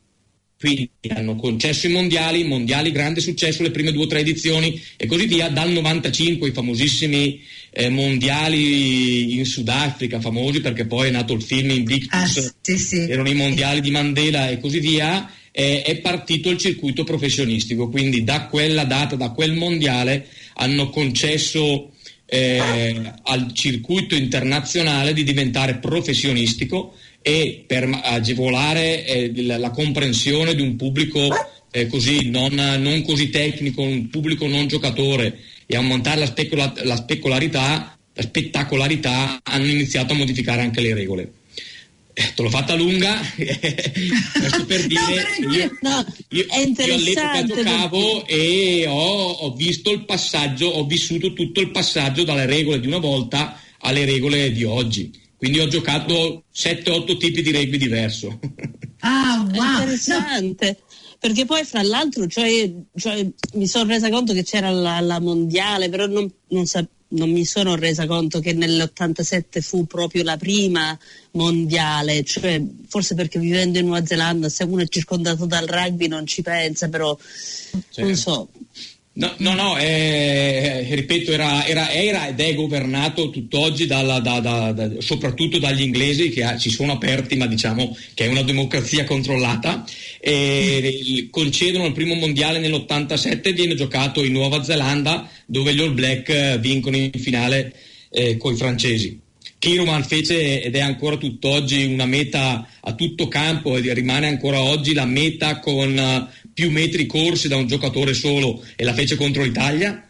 quindi 0.63 0.89
hanno 1.09 1.35
concesso 1.35 1.87
i 1.87 1.91
mondiali, 1.91 2.45
mondiali 2.45 2.91
grande 2.91 3.19
successo, 3.19 3.63
le 3.63 3.71
prime 3.71 3.91
due 3.91 4.05
o 4.05 4.07
tre 4.07 4.19
edizioni 4.19 4.81
e 4.95 5.07
così 5.07 5.25
via, 5.25 5.49
dal 5.49 5.69
95 5.69 6.47
i 6.47 6.53
famosissimi 6.53 7.41
eh, 7.69 7.89
mondiali 7.89 9.35
in 9.35 9.45
Sudafrica, 9.45 10.21
famosi 10.21 10.61
perché 10.61 10.85
poi 10.85 11.09
è 11.09 11.11
nato 11.11 11.33
il 11.33 11.41
film 11.41 11.71
Invictus, 11.71 12.37
ah, 12.37 12.55
sì, 12.61 12.77
sì. 12.77 12.99
erano 13.09 13.27
i 13.27 13.33
mondiali 13.33 13.81
di 13.81 13.91
Mandela 13.91 14.49
e 14.49 14.59
così 14.61 14.79
via, 14.79 15.29
eh, 15.51 15.81
è 15.81 15.97
partito 15.97 16.49
il 16.49 16.57
circuito 16.57 17.03
professionistico, 17.03 17.89
quindi 17.89 18.23
da 18.23 18.45
quella 18.45 18.85
data, 18.85 19.17
da 19.17 19.31
quel 19.31 19.51
mondiale 19.51 20.27
hanno 20.53 20.89
concesso 20.89 21.91
eh, 22.25 23.13
al 23.23 23.53
circuito 23.53 24.15
internazionale 24.15 25.11
di 25.11 25.23
diventare 25.23 25.75
professionistico 25.75 26.95
e 27.23 27.63
per 27.65 27.89
agevolare 28.03 29.05
eh, 29.05 29.31
la, 29.43 29.57
la, 29.57 29.71
comprensione 29.71 30.53
di 30.53 30.61
un 30.61 30.75
pubblico 30.75 31.29
eh, 31.71 31.87
così 31.87 32.29
non, 32.29 32.53
non, 32.53 33.01
così 33.01 33.29
tecnico, 33.29 33.81
un 33.81 34.09
pubblico 34.09 34.45
non 34.45 34.67
giocatore 34.67 35.39
e 35.65 35.75
aumentare 35.77 36.19
la, 36.19 36.25
specula, 36.25 36.71
la 36.83 36.97
specularità, 36.97 37.97
la 38.13 38.21
spettacolarità, 38.21 39.39
hanno 39.41 39.65
iniziato 39.65 40.13
a 40.13 40.17
modificare 40.17 40.61
anche 40.61 40.81
le 40.81 40.93
regole. 40.93 41.31
Eh, 42.13 42.31
te 42.35 42.43
l'ho 42.43 42.49
fatta 42.49 42.75
lunga, 42.75 43.19
questo 43.33 44.65
per 44.67 44.85
dire 44.85 45.25
no, 45.39 45.51
io, 45.51 45.77
no, 45.81 46.05
io, 46.29 46.45
io 46.45 46.93
all'epoca 46.93 47.43
giocavo 47.43 48.27
e 48.27 48.85
ho, 48.85 49.31
ho 49.31 49.53
visto 49.55 49.91
il 49.91 50.03
passaggio, 50.05 50.67
ho 50.67 50.85
vissuto 50.85 51.33
tutto 51.33 51.61
il 51.61 51.71
passaggio 51.71 52.23
dalle 52.23 52.45
regole 52.45 52.79
di 52.79 52.85
una 52.85 52.99
volta 52.99 53.59
alle 53.79 54.05
regole 54.05 54.51
di 54.51 54.63
oggi 54.63 55.21
quindi 55.43 55.59
ho 55.59 55.67
giocato 55.67 56.45
7-8 56.55 57.17
tipi 57.17 57.41
di 57.41 57.51
rugby 57.51 57.75
diverso. 57.75 58.39
Ah, 58.99 59.43
wow! 59.53 59.81
Interessante. 59.81 60.77
Perché 61.19 61.43
poi 61.43 61.65
fra 61.65 61.83
l'altro 61.83 62.27
cioè, 62.27 62.71
cioè, 62.95 63.27
mi 63.55 63.67
sono 63.67 63.89
resa 63.89 64.09
conto 64.09 64.31
che 64.31 64.43
c'era 64.43 64.69
la, 64.69 65.01
la 65.01 65.19
mondiale, 65.19 65.89
però 65.89 66.05
non, 66.05 66.31
non, 66.47 66.65
sa, 66.65 66.85
non 67.09 67.29
mi 67.29 67.43
sono 67.43 67.75
resa 67.75 68.07
conto 68.07 68.39
che 68.39 68.53
nell'87 68.53 69.59
fu 69.59 69.85
proprio 69.85 70.23
la 70.23 70.37
prima 70.37 70.97
mondiale, 71.31 72.23
cioè 72.23 72.61
forse 72.87 73.13
perché 73.13 73.37
vivendo 73.37 73.79
in 73.79 73.87
Nuova 73.87 74.05
Zelanda 74.05 74.47
se 74.47 74.63
uno 74.63 74.83
è 74.83 74.87
circondato 74.87 75.45
dal 75.45 75.67
rugby 75.67 76.07
non 76.07 76.25
ci 76.25 76.41
pensa, 76.41 76.87
però 76.87 77.17
Certo. 77.19 78.01
non 78.01 78.15
so. 78.15 78.49
No, 79.15 79.31
no, 79.37 79.53
no, 79.53 79.77
eh, 79.77 80.87
ripeto, 80.89 81.31
era, 81.33 81.63
era- 81.67 81.91
era 81.91 82.27
ed 82.29 82.39
è 82.39 82.55
governato 82.55 83.29
tutt'oggi 83.29 83.85
dalla- 83.85 84.19
da- 84.19 84.39
da- 84.39 84.71
da- 84.71 84.89
soprattutto 85.01 85.59
dagli 85.59 85.81
inglesi 85.83 86.29
che 86.29 86.43
ah, 86.43 86.57
si 86.57 86.71
sono 86.71 86.93
aperti, 86.93 87.35
ma 87.35 87.45
diciamo 87.45 87.95
che 88.15 88.25
è 88.25 88.27
una 88.27 88.41
democrazia 88.41 89.03
controllata. 89.03 89.85
E 90.19 90.99
il- 91.05 91.29
concedono 91.29 91.85
il 91.85 91.93
primo 91.93 92.15
mondiale 92.15 92.57
nell'87, 92.57 93.53
viene 93.53 93.75
giocato 93.75 94.23
in 94.23 94.31
Nuova 94.31 94.63
Zelanda, 94.63 95.29
dove 95.45 95.75
gli 95.75 95.79
All 95.81 95.93
Black 95.93 96.29
eh, 96.29 96.57
vincono 96.59 96.97
in 96.97 97.11
finale 97.13 97.71
con 98.39 98.53
i 98.53 98.57
francesi. 98.57 99.19
Kiroman 99.59 100.03
fece 100.03 100.61
ed 100.61 100.75
è 100.75 100.81
ancora 100.81 101.17
tutt'oggi 101.17 101.85
una 101.85 102.05
meta 102.05 102.67
a 102.81 102.93
tutto 102.95 103.27
campo 103.27 103.77
e 103.77 103.93
rimane 103.93 104.27
ancora 104.27 104.61
oggi 104.61 104.93
la 104.93 105.05
meta 105.05 105.59
con 105.59 105.97
eh, 105.97 106.27
più 106.53 106.69
metri 106.71 107.05
corsi 107.05 107.47
da 107.47 107.55
un 107.55 107.67
giocatore 107.67 108.13
solo 108.13 108.63
e 108.75 108.83
la 108.83 108.93
fece 108.93 109.15
contro 109.15 109.43
l'Italia. 109.43 110.07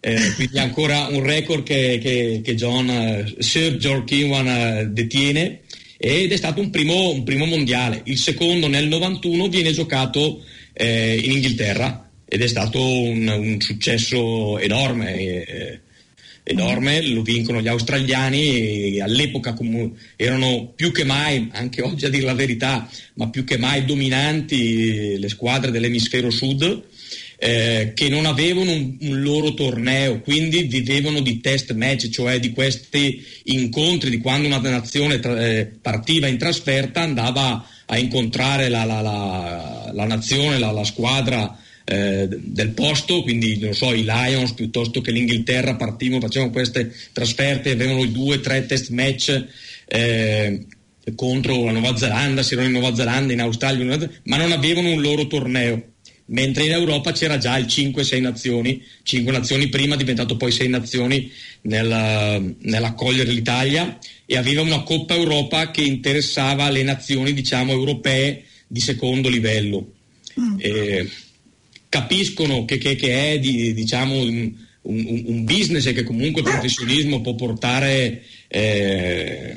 Eh, 0.00 0.32
quindi 0.34 0.58
ancora 0.58 1.06
un 1.10 1.22
record 1.22 1.62
che, 1.64 1.98
che- 2.00 2.40
che 2.44 2.54
John, 2.54 2.88
eh, 2.90 3.34
Sir 3.38 3.76
George 3.76 4.04
Kiwan 4.16 4.46
eh, 4.46 4.86
detiene 4.90 5.60
ed 5.98 6.30
è 6.30 6.36
stato 6.36 6.60
un 6.60 6.70
primo, 6.70 7.10
un 7.10 7.24
primo 7.24 7.44
mondiale. 7.46 8.02
Il 8.04 8.18
secondo 8.18 8.68
nel 8.68 8.86
91 8.86 9.48
viene 9.48 9.72
giocato 9.72 10.44
eh, 10.72 11.16
in 11.24 11.32
Inghilterra 11.32 12.08
ed 12.28 12.42
è 12.42 12.46
stato 12.46 12.80
un, 12.80 13.26
un 13.28 13.60
successo 13.60 14.58
enorme. 14.58 15.14
eh, 15.16 15.80
enorme, 16.48 17.02
lo 17.02 17.22
vincono 17.22 17.60
gli 17.60 17.66
australiani 17.66 19.00
all'epoca 19.00 19.52
erano 20.14 20.72
più 20.76 20.92
che 20.92 21.02
mai, 21.04 21.48
anche 21.52 21.82
oggi 21.82 22.04
a 22.04 22.08
dire 22.08 22.24
la 22.24 22.34
verità, 22.34 22.88
ma 23.14 23.28
più 23.30 23.42
che 23.42 23.58
mai 23.58 23.84
dominanti 23.84 25.18
le 25.18 25.28
squadre 25.28 25.72
dell'emisfero 25.72 26.30
sud. 26.30 26.84
eh, 27.38 27.92
che 27.94 28.08
non 28.08 28.24
avevano 28.24 28.72
un, 28.72 28.96
un 28.98 29.20
loro 29.20 29.52
torneo, 29.52 30.20
quindi 30.20 30.62
vivevano 30.62 31.20
di 31.20 31.40
test 31.40 31.74
match, 31.74 32.08
cioè 32.08 32.38
di 32.40 32.50
questi 32.52 33.22
incontri, 33.44 34.08
di 34.08 34.20
quando 34.20 34.46
una 34.46 34.58
nazione 34.58 35.18
tra- 35.20 35.38
eh, 35.46 35.66
partiva 35.66 36.28
in 36.28 36.38
trasferta, 36.38 37.02
andava 37.02 37.62
a 37.84 37.98
incontrare 37.98 38.70
la, 38.70 38.84
la- 38.84 39.02
la- 39.02 39.90
la 39.92 40.04
nazione, 40.06 40.58
la 40.58 40.84
squadra 40.84 41.58
eh, 41.88 42.26
del 42.28 42.70
posto, 42.70 43.22
quindi 43.22 43.58
non 43.58 43.72
so, 43.72 43.94
i 43.94 44.02
Lions 44.02 44.52
piuttosto 44.52 45.00
che 45.00 45.12
l'Inghilterra 45.12 45.76
partivano, 45.76 46.20
facevano 46.20 46.50
queste 46.50 46.92
trasferte, 47.12 47.70
avevano 47.70 48.02
i 48.02 48.10
due, 48.10 48.40
tre 48.40 48.66
test 48.66 48.90
match 48.90 49.44
eh, 49.86 50.66
contro 51.14 51.64
la 51.64 51.70
Nuova 51.70 51.96
Zelanda, 51.96 52.42
si 52.42 52.54
erano 52.54 52.68
in 52.68 52.74
Nuova 52.74 52.94
Zelanda, 52.96 53.32
in 53.32 53.40
Australia, 53.40 54.10
ma 54.24 54.36
non 54.36 54.50
avevano 54.50 54.90
un 54.90 55.00
loro 55.00 55.28
torneo. 55.28 55.90
Mentre 56.28 56.64
in 56.64 56.72
Europa 56.72 57.12
c'era 57.12 57.38
già 57.38 57.56
il 57.56 57.66
5-6 57.66 58.20
nazioni, 58.20 58.82
5 59.04 59.30
nazioni 59.30 59.68
prima, 59.68 59.94
diventato 59.94 60.36
poi 60.36 60.50
6 60.50 60.68
nazioni 60.68 61.30
nella- 61.62 62.42
nell'accogliere 62.62 63.30
l'Italia 63.30 63.96
e 64.26 64.36
aveva 64.36 64.62
una 64.62 64.82
Coppa 64.82 65.14
Europa 65.14 65.70
che 65.70 65.82
interessava 65.82 66.68
le 66.68 66.82
nazioni, 66.82 67.32
diciamo, 67.32 67.70
europee 67.70 68.42
di 68.66 68.80
secondo 68.80 69.28
livello. 69.28 69.92
Eh, 70.58 71.08
capiscono 71.88 72.64
che, 72.64 72.78
che- 72.78 72.96
che 72.96 73.32
è 73.32 73.38
di- 73.38 73.72
diciamo, 73.74 74.14
un, 74.20 74.52
un- 74.82 75.22
un 75.26 75.44
business 75.44 75.86
e 75.86 75.92
che 75.92 76.02
comunque 76.04 76.42
il 76.42 76.48
professionismo 76.48 77.20
può 77.20 77.34
portare 77.34 78.22
eh, 78.48 79.54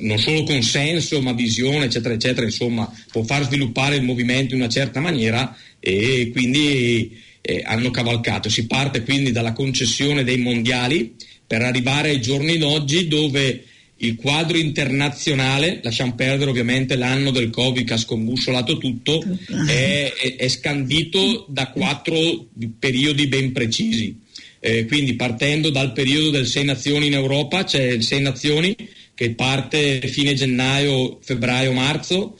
non 0.00 0.18
solo 0.18 0.42
consenso 0.44 1.20
ma 1.20 1.32
visione 1.32 1.84
eccetera 1.84 2.14
eccetera 2.14 2.46
insomma 2.46 2.90
può 3.12 3.22
far 3.22 3.44
sviluppare 3.44 3.96
il 3.96 4.02
movimento 4.02 4.54
in 4.54 4.60
una 4.60 4.70
certa 4.70 5.00
maniera 5.00 5.54
e 5.78 6.30
quindi 6.32 7.16
eh, 7.42 7.62
hanno 7.64 7.90
cavalcato. 7.90 8.48
Si 8.48 8.66
parte 8.66 9.02
quindi 9.02 9.30
dalla 9.32 9.52
concessione 9.52 10.24
dei 10.24 10.38
mondiali 10.38 11.14
per 11.46 11.62
arrivare 11.62 12.08
ai 12.10 12.20
giorni 12.20 12.58
d'oggi 12.58 13.06
dove 13.06 13.64
il 13.98 14.16
quadro 14.16 14.58
internazionale, 14.58 15.80
lasciamo 15.82 16.14
perdere 16.14 16.50
ovviamente 16.50 16.96
l'anno 16.96 17.30
del 17.30 17.50
Covid 17.50 17.86
che 17.86 17.94
ha 17.94 17.98
scombussolato 17.98 18.76
tutto, 18.78 19.22
è, 19.66 20.12
è- 20.12 20.36
è 20.36 20.48
scandito 20.48 21.46
da 21.48 21.70
quattro 21.70 22.48
periodi 22.78 23.26
ben 23.26 23.52
precisi. 23.52 24.20
Eh, 24.60 24.84
quindi 24.86 25.14
partendo 25.14 25.70
dal 25.70 25.92
periodo 25.92 26.30
del 26.30 26.46
Sei 26.46 26.64
Nazioni 26.64 27.06
in 27.06 27.14
Europa, 27.14 27.64
c'è 27.64 27.82
il 27.84 28.02
Sei 28.02 28.20
Nazioni 28.20 28.74
che 29.14 29.30
parte 29.34 30.00
fine 30.08 30.34
gennaio, 30.34 31.18
febbraio, 31.22 31.72
marzo, 31.72 32.38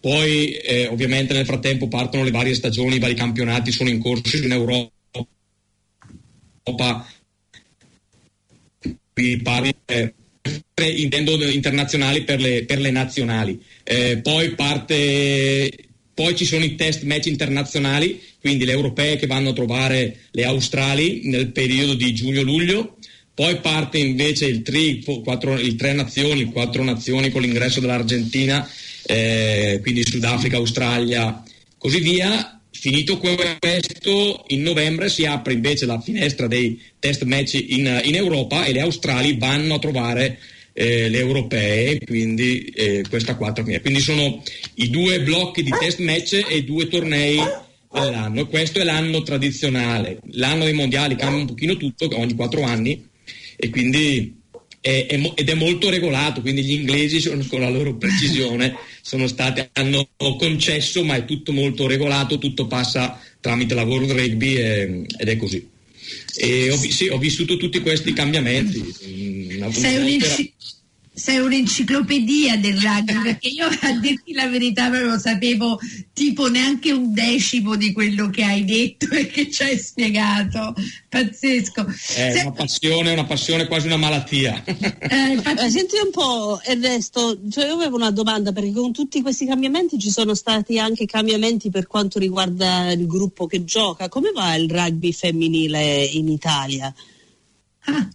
poi 0.00 0.52
eh, 0.52 0.86
ovviamente 0.86 1.32
nel 1.32 1.46
frattempo 1.46 1.88
partono 1.88 2.22
le 2.24 2.30
varie 2.30 2.54
stagioni, 2.54 2.96
i 2.96 3.00
vari 3.00 3.14
campionati 3.14 3.72
sono 3.72 3.88
in 3.88 3.98
corso 3.98 4.36
in 4.36 4.52
Europa. 4.52 4.90
Qui 9.14 9.36
parli, 9.42 9.74
eh, 9.86 10.14
intendo 10.90 11.40
internazionali 11.48 12.24
per 12.24 12.40
le, 12.40 12.64
per 12.64 12.80
le 12.80 12.90
nazionali. 12.90 13.60
Eh, 13.84 14.18
poi 14.18 14.54
parte, 14.54 15.70
poi 16.14 16.36
ci 16.36 16.44
sono 16.44 16.64
i 16.64 16.74
test 16.74 17.02
match 17.02 17.26
internazionali, 17.26 18.20
quindi 18.40 18.64
le 18.64 18.72
europee 18.72 19.16
che 19.16 19.26
vanno 19.26 19.50
a 19.50 19.54
trovare 19.54 20.16
le 20.30 20.44
australi 20.44 21.22
nel 21.24 21.52
periodo 21.52 21.94
di 21.94 22.12
giugno-luglio. 22.12 22.96
Poi 23.34 23.56
parte 23.60 23.98
invece 23.98 24.46
il, 24.46 24.62
tri, 24.62 25.02
quattro, 25.02 25.58
il 25.58 25.76
tre 25.76 25.94
nazioni, 25.94 26.44
quattro 26.44 26.84
nazioni 26.84 27.30
con 27.30 27.40
l'ingresso 27.40 27.80
dell'Argentina, 27.80 28.68
eh, 29.06 29.78
quindi 29.80 30.04
Sudafrica, 30.04 30.58
Australia, 30.58 31.42
così 31.78 32.00
via. 32.00 32.60
Finito 32.72 33.18
questo, 33.18 34.44
in 34.48 34.62
novembre 34.62 35.08
si 35.08 35.24
apre 35.24 35.52
invece 35.52 35.86
la 35.86 36.00
finestra 36.00 36.46
dei 36.46 36.80
test 36.98 37.22
match 37.24 37.54
in, 37.54 38.00
in 38.04 38.14
Europa 38.14 38.64
e 38.64 38.72
le 38.72 38.80
australi 38.80 39.36
vanno 39.36 39.74
a 39.74 39.78
trovare 39.78 40.38
eh, 40.72 41.08
le 41.08 41.18
europee, 41.18 41.98
quindi 41.98 42.64
eh, 42.74 43.04
questa 43.08 43.36
quattro 43.36 43.62
Quindi 43.62 44.00
sono 44.00 44.42
i 44.74 44.90
due 44.90 45.20
blocchi 45.20 45.62
di 45.62 45.70
test 45.78 46.00
match 46.00 46.44
e 46.48 46.64
due 46.64 46.88
tornei 46.88 47.38
all'anno. 47.90 48.46
Questo 48.46 48.80
è 48.80 48.84
l'anno 48.84 49.22
tradizionale. 49.22 50.18
L'anno 50.32 50.64
dei 50.64 50.72
mondiali 50.72 51.14
cambia 51.14 51.40
un 51.40 51.46
pochino 51.46 51.76
tutto, 51.76 52.08
ogni 52.18 52.34
quattro 52.34 52.62
anni, 52.62 53.06
e 53.56 53.70
quindi 53.70 54.41
è, 54.82 55.06
è 55.08 55.32
ed 55.36 55.48
è 55.48 55.54
molto 55.54 55.88
regolato, 55.88 56.40
quindi 56.40 56.62
gli 56.64 56.72
inglesi 56.72 57.20
sono, 57.20 57.42
con 57.48 57.60
la 57.60 57.70
loro 57.70 57.94
precisione 57.94 58.74
sono 59.00 59.28
stati, 59.28 59.66
hanno 59.74 60.08
concesso, 60.16 61.04
ma 61.04 61.14
è 61.16 61.24
tutto 61.24 61.52
molto 61.52 61.86
regolato, 61.86 62.36
tutto 62.38 62.66
passa 62.66 63.18
tramite 63.40 63.74
la 63.74 63.84
World 63.84 64.10
Rugby 64.10 64.56
e- 64.56 65.06
ed 65.16 65.28
è 65.28 65.36
così. 65.36 65.66
Ho, 66.70 66.76
sì, 66.76 67.06
ho 67.08 67.18
vissuto 67.18 67.56
tutti 67.56 67.80
questi 67.80 68.12
cambiamenti. 68.12 68.82
Mm, 69.06 69.56
una- 69.56 69.72
Sei, 69.72 69.96
un'enci- 69.96 70.52
sei 71.22 71.38
un'enciclopedia 71.38 72.56
del 72.56 72.80
rugby 72.80 73.22
perché 73.22 73.46
io 73.48 73.66
a 73.66 73.92
dirti 74.00 74.32
la 74.32 74.48
verità 74.48 74.88
non 74.88 75.02
lo 75.02 75.18
sapevo 75.18 75.78
tipo 76.12 76.48
neanche 76.48 76.90
un 76.90 77.12
decimo 77.14 77.76
di 77.76 77.92
quello 77.92 78.28
che 78.28 78.42
hai 78.42 78.64
detto 78.64 79.06
e 79.14 79.28
che 79.28 79.48
ci 79.48 79.62
hai 79.62 79.78
spiegato 79.78 80.74
pazzesco 81.08 81.86
È 81.86 81.92
Se- 82.32 82.40
una 82.40 82.50
passione, 82.50 83.12
una 83.12 83.24
passione, 83.24 83.68
quasi 83.68 83.86
una 83.86 83.98
malattia. 83.98 84.64
eh, 84.64 85.32
infatti- 85.32 85.64
Eh, 85.64 85.70
senti 85.70 85.94
un 86.02 86.10
po' 86.10 86.60
Ernesto, 86.64 87.38
cioè 87.50 87.66
io 87.66 87.74
avevo 87.74 87.94
una 87.96 88.10
domanda 88.10 88.50
perché 88.50 88.72
con 88.72 88.92
tutti 88.92 89.22
questi 89.22 89.46
cambiamenti 89.46 90.00
ci 90.00 90.10
sono 90.10 90.34
stati 90.34 90.78
anche 90.80 91.06
cambiamenti 91.06 91.70
per 91.70 91.86
quanto 91.86 92.18
riguarda 92.18 92.90
il 92.90 93.06
gruppo 93.06 93.46
che 93.46 93.62
gioca. 93.64 94.08
Come 94.08 94.32
va 94.34 94.54
il 94.56 94.68
rugby 94.68 95.12
femminile 95.12 96.02
in 96.04 96.28
Italia? 96.28 96.92
ah, 97.84 98.08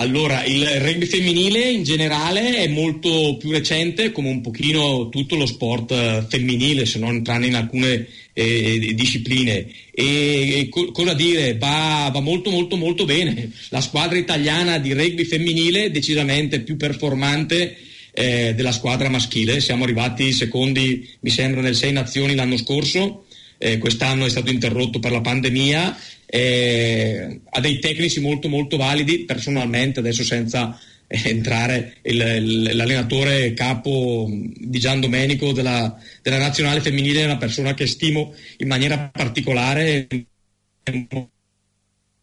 Allora, 0.00 0.44
il 0.44 0.64
rugby 0.64 1.06
femminile 1.06 1.70
in 1.70 1.82
generale 1.82 2.58
è 2.58 2.68
molto 2.68 3.36
più 3.36 3.50
recente, 3.50 4.12
come 4.12 4.28
un 4.28 4.40
pochino 4.40 5.08
tutto 5.08 5.34
lo 5.34 5.44
sport 5.44 5.90
eh, 5.90 6.24
femminile, 6.28 6.86
se 6.86 7.00
non 7.00 7.16
entrando 7.16 7.46
in 7.46 7.56
alcune 7.56 8.06
eh, 8.32 8.92
discipline. 8.94 9.66
E, 9.90 10.60
e 10.60 10.68
co- 10.68 10.92
cosa 10.92 11.14
dire? 11.14 11.56
Va, 11.58 12.10
va 12.12 12.20
molto 12.20 12.50
molto 12.50 12.76
molto 12.76 13.04
bene. 13.06 13.50
La 13.70 13.80
squadra 13.80 14.16
italiana 14.16 14.78
di 14.78 14.92
rugby 14.92 15.24
femminile 15.24 15.86
è 15.86 15.90
decisamente 15.90 16.60
più 16.60 16.76
performante 16.76 17.76
eh, 18.12 18.54
della 18.54 18.70
squadra 18.70 19.08
maschile. 19.08 19.60
Siamo 19.60 19.82
arrivati 19.82 20.32
secondi, 20.32 21.08
mi 21.18 21.30
sembra, 21.30 21.60
nel 21.60 21.74
Sei 21.74 21.90
Nazioni 21.90 22.36
l'anno 22.36 22.56
scorso. 22.56 23.24
Eh, 23.58 23.78
quest'anno 23.78 24.26
è 24.26 24.30
stato 24.30 24.52
interrotto 24.52 25.00
per 25.00 25.10
la 25.10 25.20
pandemia, 25.20 25.98
eh, 26.30 27.40
ha 27.48 27.60
dei 27.60 27.78
tecnici 27.78 28.20
molto 28.20 28.48
molto 28.48 28.76
validi, 28.76 29.24
personalmente 29.24 30.00
adesso 30.00 30.22
senza 30.22 30.78
eh, 31.06 31.22
entrare 31.24 31.96
il- 32.02 32.70
l'allenatore 32.74 33.54
capo 33.54 34.28
di 34.30 34.78
Gian 34.78 35.00
Domenico 35.00 35.52
della, 35.52 35.98
della 36.22 36.38
nazionale 36.38 36.82
femminile 36.82 37.22
è 37.22 37.24
una 37.24 37.38
persona 37.38 37.72
che 37.72 37.86
stimo 37.86 38.34
in 38.58 38.68
maniera 38.68 39.08
particolare, 39.10 40.06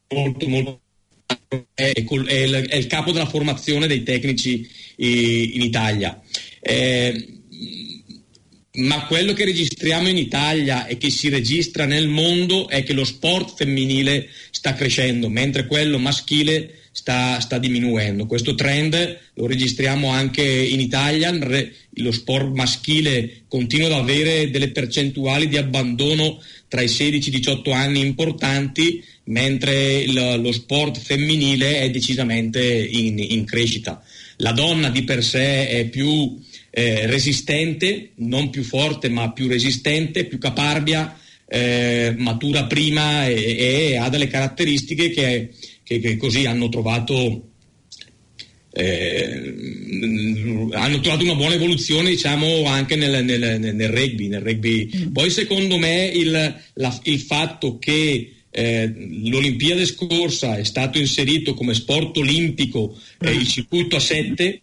molto 0.08 0.48
molto 0.48 0.80
è, 1.74 1.92
è 1.94 2.76
il, 2.76 2.88
capo 2.88 3.12
della 3.12 3.26
formazione 3.26 3.88
dei 3.88 4.04
tecnici 4.04 4.70
in 4.98 5.62
Italia. 5.62 6.22
Eh, 6.60 7.44
ma 8.75 9.05
quello 9.05 9.34
che 9.34 9.46
registriamo 9.46 10.08
in 10.08 10.17
Italia 10.17 10.86
e 10.88 10.98
che 10.98 11.10
si 11.10 11.29
registra 11.29 11.86
nel 11.86 12.08
mondo 12.08 12.67
è 12.67 12.84
che 12.84 12.94
lo 12.94 13.03
sport 13.03 13.55
femminile 13.55 14.29
sta 14.51 14.74
crescendo, 14.74 15.29
mentre 15.29 15.65
quello 15.65 15.98
maschile 16.00 16.79
sta, 16.91 17.39
sta 17.39 17.58
diminuendo. 17.58 18.25
Questo 18.25 18.55
trend 18.55 19.20
lo 19.34 19.48
registriamo 19.48 20.10
anche 20.10 20.44
in 20.44 20.79
Italia, 20.79 21.32
lo 21.32 22.12
sport 22.12 22.53
maschile 22.53 23.44
continua 23.48 23.88
ad 23.88 23.94
avere 23.94 24.50
delle 24.50 24.72
percentuali 24.72 25.48
di 25.48 25.58
abbandono 25.58 26.41
tra 26.67 26.82
i 26.82 26.88
16 26.88 27.29
e 27.29 27.34
i 27.34 27.38
18 27.38 27.72
anni 27.72 28.00
importanti, 28.00 29.03
mentre 29.25 29.98
il, 30.00 30.39
lo 30.41 30.51
sport 30.51 30.98
femminile 31.00 31.82
è 31.82 31.89
decisamente 31.89 32.62
in, 32.62 33.20
in 33.20 33.46
crescita. 33.46 34.01
La 34.38 34.51
donna 34.51 34.89
di 34.89 35.03
per 35.03 35.24
sé 35.24 35.67
è 35.67 35.86
più 35.86 36.38
eh, 36.77 37.05
resistente, 37.05 38.12
non 38.15 38.50
più 38.50 38.62
forte 38.62 39.08
ma 39.08 39.32
più 39.32 39.48
resistente, 39.48 40.25
più 40.25 40.38
caparbia, 40.38 41.17
eh, 41.48 42.13
matura 42.17 42.65
prima 42.65 43.27
e, 43.27 43.55
e, 43.58 43.96
ha 43.96 44.10
delle 44.10 44.27
caratteristiche 44.27 45.10
che, 45.10 45.51
che, 45.84 46.00
che 46.01 46.17
così 46.17 46.46
hanno 46.46 46.67
trovato, 46.67 47.48
eh, 48.74 49.55
hanno 50.74 51.00
trovato 51.00 51.24
una 51.24 51.36
buona 51.36 51.55
evoluzione 51.55 52.10
diciamo 52.10 52.65
anche 52.65 52.98
nel, 52.98 53.24
nel, 53.24 53.58
nel 53.62 53.89
rugby, 53.89 54.27
nel 54.27 54.41
rugby. 54.41 54.89
Mm. 54.98 55.12
Poi 55.13 55.29
secondo 55.29 55.77
me 55.77 56.12
il, 56.13 56.55
la, 56.74 57.00
il 57.03 57.20
fatto 57.22 57.77
che 57.77 58.34
eh, 58.50 58.94
l'Olimpiade 59.24 59.86
scorsa 59.86 60.58
è 60.58 60.65
stato 60.65 60.98
inserito 60.98 61.53
come 61.53 61.74
sport 61.74 62.17
olimpico 62.17 62.98
eh, 63.22 63.32
il 63.32 63.48
circuito 63.48 63.96
a 63.96 64.01
7 64.01 64.62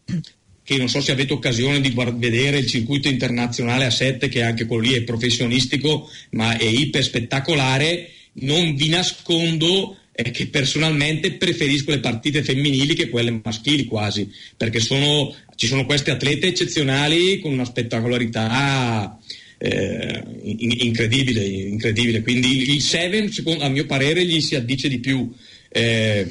che 0.65 0.77
non 0.77 0.89
so 0.89 1.01
se 1.01 1.13
avete 1.13 1.33
occasione 1.33 1.81
di 1.81 1.93
vedere 2.15 2.59
il 2.59 2.67
circuito 2.67 3.09
internazionale 3.09 3.85
a 3.85 3.91
7 3.91 4.29
che 4.29 4.43
anche 4.43 4.67
quello 4.67 4.83
lì 4.83 4.93
è 4.93 5.03
professionistico 5.03 6.09
ma 6.31 6.57
è 6.57 6.65
iper 6.65 7.03
spettacolare. 7.03 8.11
Non 8.35 8.75
vi 8.75 8.89
nascondo 8.89 9.97
eh, 10.13 10.31
che 10.31 10.47
personalmente 10.47 11.33
preferisco 11.33 11.91
le 11.91 12.01
partite 12.01 12.43
femminili 12.43 12.95
che 12.95 13.09
quelle 13.09 13.41
maschili 13.43 13.85
quasi 13.85 14.31
perché 14.57 14.79
sono, 14.81 15.35
ci 15.57 15.67
sono 15.67 15.85
queste 15.85 16.11
atlete 16.11 16.47
eccezionali 16.49 17.41
con 17.41 17.53
una 17.53 17.65
spettacolarità 17.65 19.19
eh, 19.59 20.23
incredibile, 20.43 21.45
incredibile. 21.45 22.23
Quindi 22.23 22.73
il 22.73 22.81
7 22.81 23.31
a 23.61 23.69
mio 23.69 23.87
parere 23.87 24.25
gli 24.25 24.41
si 24.41 24.57
addice 24.57 24.89
di 24.89 24.99
più. 24.99 25.33
Eh, 25.69 26.27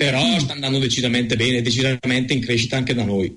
però 0.00 0.38
sta 0.38 0.54
andando 0.54 0.78
decisamente 0.78 1.36
bene, 1.36 1.60
decisamente 1.60 2.32
in 2.32 2.40
crescita 2.40 2.78
anche 2.78 2.94
da 2.94 3.04
noi. 3.04 3.36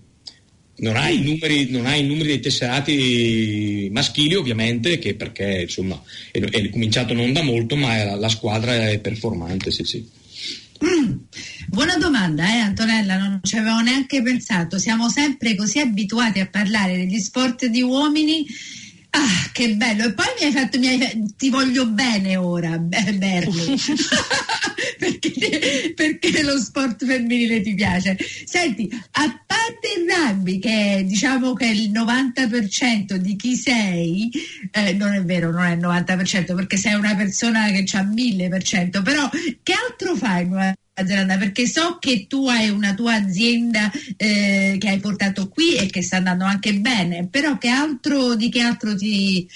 Non 0.76 0.96
ha, 0.96 1.10
i 1.10 1.22
numeri, 1.22 1.70
non 1.70 1.86
ha 1.86 1.94
i 1.94 2.06
numeri 2.06 2.30
dei 2.30 2.40
tesserati 2.40 3.90
maschili 3.92 4.36
ovviamente, 4.36 4.98
che 4.98 5.14
perché 5.16 5.64
insomma 5.64 6.02
è, 6.32 6.40
è 6.40 6.70
cominciato 6.70 7.14
non 7.14 7.34
da 7.34 7.44
molto, 7.44 7.76
ma 7.76 8.02
la, 8.06 8.16
la 8.16 8.30
squadra 8.30 8.88
è 8.88 8.98
performante, 9.00 9.72
sì 9.72 9.84
sì. 9.84 10.08
Mm, 10.86 11.16
buona 11.68 11.98
domanda, 11.98 12.46
eh, 12.46 12.60
Antonella, 12.60 13.18
non 13.18 13.42
ci 13.44 13.58
avevo 13.58 13.82
neanche 13.82 14.22
pensato. 14.22 14.80
Siamo 14.80 15.10
sempre 15.10 15.56
così 15.56 15.80
abituati 15.80 16.40
a 16.40 16.48
parlare 16.48 16.96
degli 16.96 17.20
sport 17.20 17.66
di 17.66 17.82
uomini 17.82 18.46
Ah, 19.16 19.50
che 19.52 19.76
bello! 19.76 20.06
E 20.06 20.14
poi 20.14 20.26
mi 20.40 20.46
hai 20.46 20.52
fatto, 20.52 20.80
mi 20.80 20.88
hai, 20.88 21.34
ti 21.38 21.52
voglio 21.52 21.86
bene 21.86 22.36
ora, 22.36 22.80
Berli, 22.80 23.46
perché, 25.04 25.94
perché, 25.94 26.44
lo 26.44 26.58
sport 26.60 27.06
femminile 27.06 27.62
ti 27.62 27.74
piace. 27.74 28.18
Senti, 28.46 28.90
a 28.92 29.44
parte 29.46 29.90
il 29.98 30.10
rugby, 30.10 30.60
che 30.60 31.04
diciamo 31.06 31.54
che 31.54 31.68
il 31.68 31.92
90% 31.92 33.16
di 33.16 33.36
chi 33.36 33.56
sei, 33.56 34.32
eh, 34.72 34.94
non 34.94 35.14
è 35.14 35.24
vero, 35.24 35.52
non 35.52 35.64
è 35.64 35.74
il 35.74 35.80
90%, 35.80 36.56
perché 36.56 36.78
sei 36.78 36.94
una 36.94 37.16
persona 37.16 37.70
che 37.72 37.86
ha 37.98 38.04
1000%, 38.04 39.04
però 39.04 39.30
che 39.62 39.74
altro 39.74 40.16
fai 40.16 40.48
Zelanda 41.06 41.38
perché 41.38 41.66
so 41.66 41.98
che 42.00 42.28
tu 42.28 42.48
hai 42.48 42.70
una 42.70 42.94
tua 42.94 43.16
azienda 43.16 43.92
eh, 44.16 44.76
che 44.80 44.90
hai 44.90 45.00
portato 45.00 45.50
qui 45.50 45.76
e 45.76 45.88
che 45.88 46.04
sta 46.04 46.18
andando 46.18 46.46
anche 46.46 46.74
bene, 46.76 47.28
però 47.28 47.58
che 47.58 47.70
altro, 47.70 48.36
di 48.36 48.50
che 48.50 48.62
altro 48.62 48.96
ti... 48.96 49.48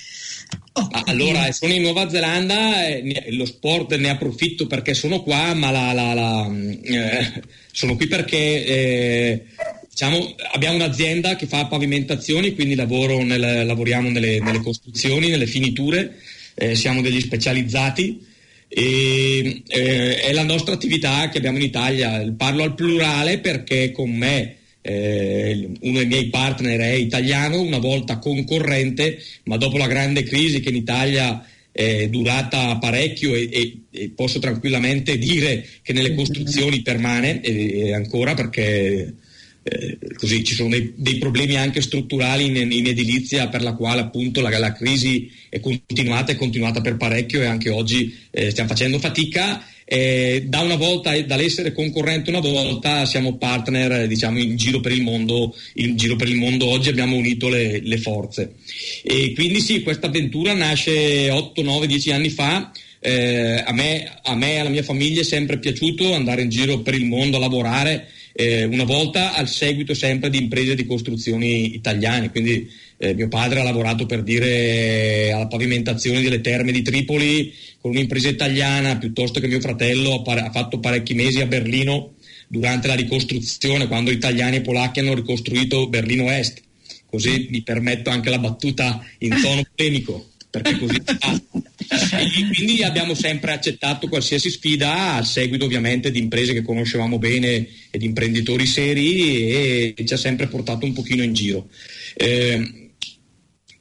Oh, 0.74 0.90
allora, 1.06 1.52
sono 1.52 1.74
in 1.74 1.82
Nuova 1.82 2.08
Zelanda, 2.08 2.86
eh, 2.86 3.26
lo 3.32 3.46
sport 3.46 3.96
ne 3.96 4.10
approfitto 4.10 4.68
perché 4.68 4.94
sono 4.94 5.24
qua, 5.24 5.54
ma 5.56 5.72
la, 5.72 5.92
la, 5.92 6.14
la, 6.14 6.52
eh, 6.84 7.42
sono 7.72 7.96
qui 7.96 8.06
perché 8.08 8.66
eh, 8.66 9.44
diciamo, 9.90 10.36
abbiamo 10.54 10.76
un'azienda 10.76 11.36
che 11.36 11.48
fa 11.48 11.66
pavimentazioni, 11.66 12.54
quindi 12.54 12.76
nel, 12.76 13.66
lavoriamo 13.66 14.10
nelle, 14.10 14.40
nelle, 14.40 14.62
costruzioni, 14.62 15.30
nelle 15.30 15.48
finiture, 15.48 16.20
eh, 16.54 16.76
siamo 16.76 17.02
degli 17.02 17.22
specializzati 17.22 18.24
e, 18.68 19.64
eh, 19.68 20.20
è 20.22 20.32
la 20.34 20.44
nostra 20.44 20.76
attività 20.76 21.30
che 21.30 21.40
abbiamo 21.40 21.58
in 21.58 21.64
Italia. 21.64 22.32
Parlo 22.38 22.62
al 22.62 22.76
plurale 22.76 23.40
perché 23.40 23.92
con 23.92 24.12
me 24.12 24.57
eh, 24.88 25.70
uno 25.82 25.98
dei 25.98 26.08
miei 26.08 26.30
partner 26.30 26.80
è 26.80 26.94
italiano, 26.94 27.60
una 27.60 27.78
volta 27.78 28.20
concorrente, 28.20 29.22
ma 29.44 29.58
dopo 29.58 29.78
la 29.78 29.88
grande 29.88 30.24
crisi 30.24 30.62
che 30.62 30.70
in 30.70 30.78
Italia 30.78 31.46
è 31.74 32.08
durata 32.08 32.78
parecchio 32.78 33.36
e, 33.36 33.50
e, 33.52 33.78
e 33.92 34.12
posso 34.16 34.40
tranquillamente 34.40 35.18
dire 35.18 35.68
che 35.82 35.92
nelle 35.92 36.16
costruzioni 36.16 36.82
permane 36.82 37.42
e, 37.42 37.94
ancora 37.94 38.34
perché 38.34 39.14
eh, 39.62 39.98
così 40.16 40.44
ci 40.46 40.56
sono 40.56 40.70
dei, 40.70 40.94
dei, 40.96 41.18
problemi 41.18 41.58
anche 41.58 41.82
strutturali 41.82 42.46
in, 42.46 42.72
in, 42.72 42.88
edilizia 42.88 43.50
per 43.50 43.62
la 43.62 43.74
quale 43.74 44.00
appunto 44.00 44.40
la, 44.40 44.58
la, 44.58 44.72
crisi 44.72 45.30
è 45.50 45.60
continuata, 45.60 46.32
è 46.32 46.36
continuata 46.38 46.80
per 46.80 46.96
parecchio 46.96 47.42
e 47.42 47.46
anche 47.46 47.70
oggi 47.70 48.16
eh, 48.32 48.52
stiamo 48.52 48.70
facendo 48.70 49.00
fatica. 49.00 49.62
Eh, 49.90 50.44
da 50.48 50.60
una 50.60 50.76
volta, 50.76 51.18
dall'essere 51.22 51.72
concorrente 51.72 52.30
una 52.30 52.42
volta, 52.42 53.06
siamo 53.06 53.38
partner 53.38 54.06
diciamo, 54.06 54.38
in 54.38 54.58
giro 54.58 54.82
per 54.82 54.92
il 54.92 55.02
mondo, 55.02 55.56
in 55.76 55.96
giro 55.96 56.18
per 56.18 56.28
il 56.28 56.36
mondo 56.36 56.68
oggi 56.68 56.90
abbiamo 56.90 57.16
unito 57.16 57.48
le, 57.48 57.80
le 57.80 57.98
forze. 57.98 58.56
E 59.02 59.32
quindi 59.34 59.62
sì, 59.62 59.84
questa 59.84 60.08
avventura 60.08 60.54
nasce 60.54 61.30
8, 61.30 61.62
9, 61.62 61.88
10 61.88 62.12
anni 62.12 62.30
fa. 62.30 62.70
Eh, 63.00 63.64
a, 63.66 63.72
me, 63.72 64.20
a 64.24 64.36
me 64.36 64.54
e 64.56 64.58
alla 64.58 64.70
mia 64.70 64.84
famiglia 64.84 65.22
è 65.22 65.24
sempre 65.24 65.58
piaciuto 65.58 66.14
andare 66.14 66.42
in 66.42 66.50
giro 66.50 66.80
per 66.80 66.94
il 66.96 67.06
mondo 67.06 67.38
a 67.38 67.40
lavorare 67.40 68.08
eh, 68.34 68.66
una 68.66 68.84
volta 68.84 69.34
al 69.34 69.48
seguito 69.48 69.94
sempre 69.94 70.30
di 70.30 70.38
imprese 70.38 70.76
di 70.76 70.86
costruzioni 70.86 71.74
italiane, 71.74 72.30
quindi 72.30 72.70
eh, 72.98 73.14
mio 73.14 73.28
padre 73.28 73.60
ha 73.60 73.64
lavorato 73.64 74.06
per 74.06 74.24
dire 74.24 75.32
alla 75.32 75.48
pavimentazione 75.48 76.22
delle 76.22 76.42
terme 76.42 76.72
di 76.72 76.82
Tripoli 76.82 77.54
con 77.80 77.92
un'impresa 77.92 78.30
italiana, 78.30 78.98
piuttosto 78.98 79.40
che 79.40 79.48
mio 79.48 79.60
fratello 79.60 80.24
ha 80.24 80.52
fatto 80.52 80.80
parecchi 80.80 81.14
mesi 81.14 81.40
a 81.42 81.46
Berlino 81.46 82.14
durante 82.48 82.88
la 82.88 82.96
ricostruzione, 82.96 83.88
quando 83.88 84.12
italiani 84.12 84.58
e 84.58 84.62
polacchi 84.62 85.00
hanno 85.00 85.14
ricostruito 85.14 85.88
Berlino 85.88 86.32
Est. 86.32 86.62
Così 87.06 87.48
mi 87.52 87.62
permetto 87.62 88.10
anche 88.10 88.30
la 88.30 88.40
battuta 88.40 89.06
in 89.20 89.40
tono 89.42 89.62
polemico 89.76 90.32
perché 90.50 90.78
così 90.78 90.96
e 90.96 92.56
quindi 92.56 92.84
abbiamo 92.84 93.14
sempre 93.14 93.52
accettato 93.52 94.08
qualsiasi 94.08 94.50
sfida 94.50 95.16
a 95.16 95.24
seguito 95.24 95.66
ovviamente 95.66 96.10
di 96.10 96.20
imprese 96.20 96.54
che 96.54 96.64
conoscevamo 96.64 97.20
bene 97.20 97.68
e 97.92 97.98
di 97.98 98.06
imprenditori 98.06 98.66
seri 98.66 99.50
e 99.52 99.94
ci 100.06 100.14
ha 100.14 100.18
sempre 100.18 100.48
portato 100.48 100.86
un 100.86 100.94
pochino 100.94 101.22
in 101.24 101.34
giro. 101.34 101.68
Eh, 102.16 102.87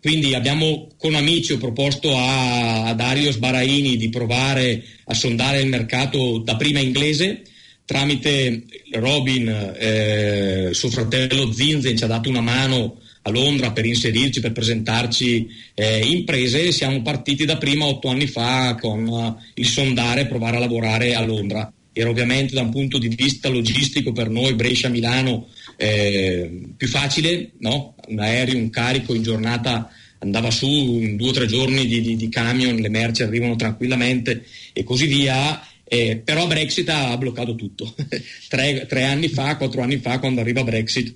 quindi 0.06 0.36
abbiamo 0.36 0.86
con 0.96 1.16
amici 1.16 1.58
proposto 1.58 2.16
a, 2.16 2.84
a 2.84 2.94
Dario 2.94 3.32
Sbaraini 3.32 3.96
di 3.96 4.08
provare 4.08 4.80
a 5.06 5.14
sondare 5.14 5.60
il 5.60 5.66
mercato 5.66 6.38
da 6.38 6.54
prima 6.54 6.78
inglese 6.78 7.42
tramite 7.84 8.66
Robin, 8.92 9.48
eh, 9.76 10.68
suo 10.70 10.90
fratello 10.90 11.52
Zinzen 11.52 11.96
ci 11.96 12.04
ha 12.04 12.06
dato 12.06 12.28
una 12.28 12.40
mano 12.40 13.00
a 13.22 13.30
Londra 13.30 13.72
per 13.72 13.84
inserirci, 13.84 14.38
per 14.38 14.52
presentarci 14.52 15.48
eh, 15.74 16.06
imprese. 16.06 16.70
Siamo 16.70 17.02
partiti 17.02 17.44
da 17.44 17.56
prima 17.56 17.86
otto 17.86 18.06
anni 18.06 18.28
fa 18.28 18.76
con 18.80 19.36
il 19.54 19.66
sondare 19.66 20.20
e 20.20 20.26
provare 20.26 20.58
a 20.58 20.60
lavorare 20.60 21.16
a 21.16 21.24
Londra. 21.24 21.68
Era 21.98 22.10
ovviamente 22.10 22.52
da 22.54 22.60
un 22.60 22.68
punto 22.68 22.98
di 22.98 23.08
vista 23.08 23.48
logistico 23.48 24.12
per 24.12 24.28
noi 24.28 24.52
Brescia-Milano 24.52 25.48
eh, 25.78 26.60
più 26.76 26.88
facile, 26.88 27.52
no? 27.60 27.94
un 28.08 28.18
aereo, 28.18 28.58
un 28.58 28.68
carico 28.68 29.14
in 29.14 29.22
giornata 29.22 29.90
andava 30.18 30.50
su 30.50 30.66
in 30.66 31.16
due 31.16 31.30
o 31.30 31.32
tre 31.32 31.46
giorni 31.46 31.86
di, 31.86 32.02
di, 32.02 32.16
di 32.16 32.28
camion, 32.28 32.76
le 32.76 32.90
merci 32.90 33.22
arrivano 33.22 33.56
tranquillamente 33.56 34.44
e 34.74 34.84
così 34.84 35.06
via. 35.06 35.66
Eh, 35.84 36.20
però 36.22 36.46
Brexit 36.46 36.86
ha 36.90 37.16
bloccato 37.16 37.54
tutto. 37.54 37.94
tre, 38.48 38.84
tre, 38.86 39.04
anni 39.04 39.28
fa, 39.28 39.56
quattro 39.56 39.80
anni 39.80 39.96
fa, 39.96 40.18
quando 40.18 40.42
arriva 40.42 40.64
Brexit, 40.64 41.14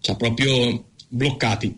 ci 0.00 0.10
ha 0.12 0.14
proprio 0.14 0.90
bloccati. 1.08 1.76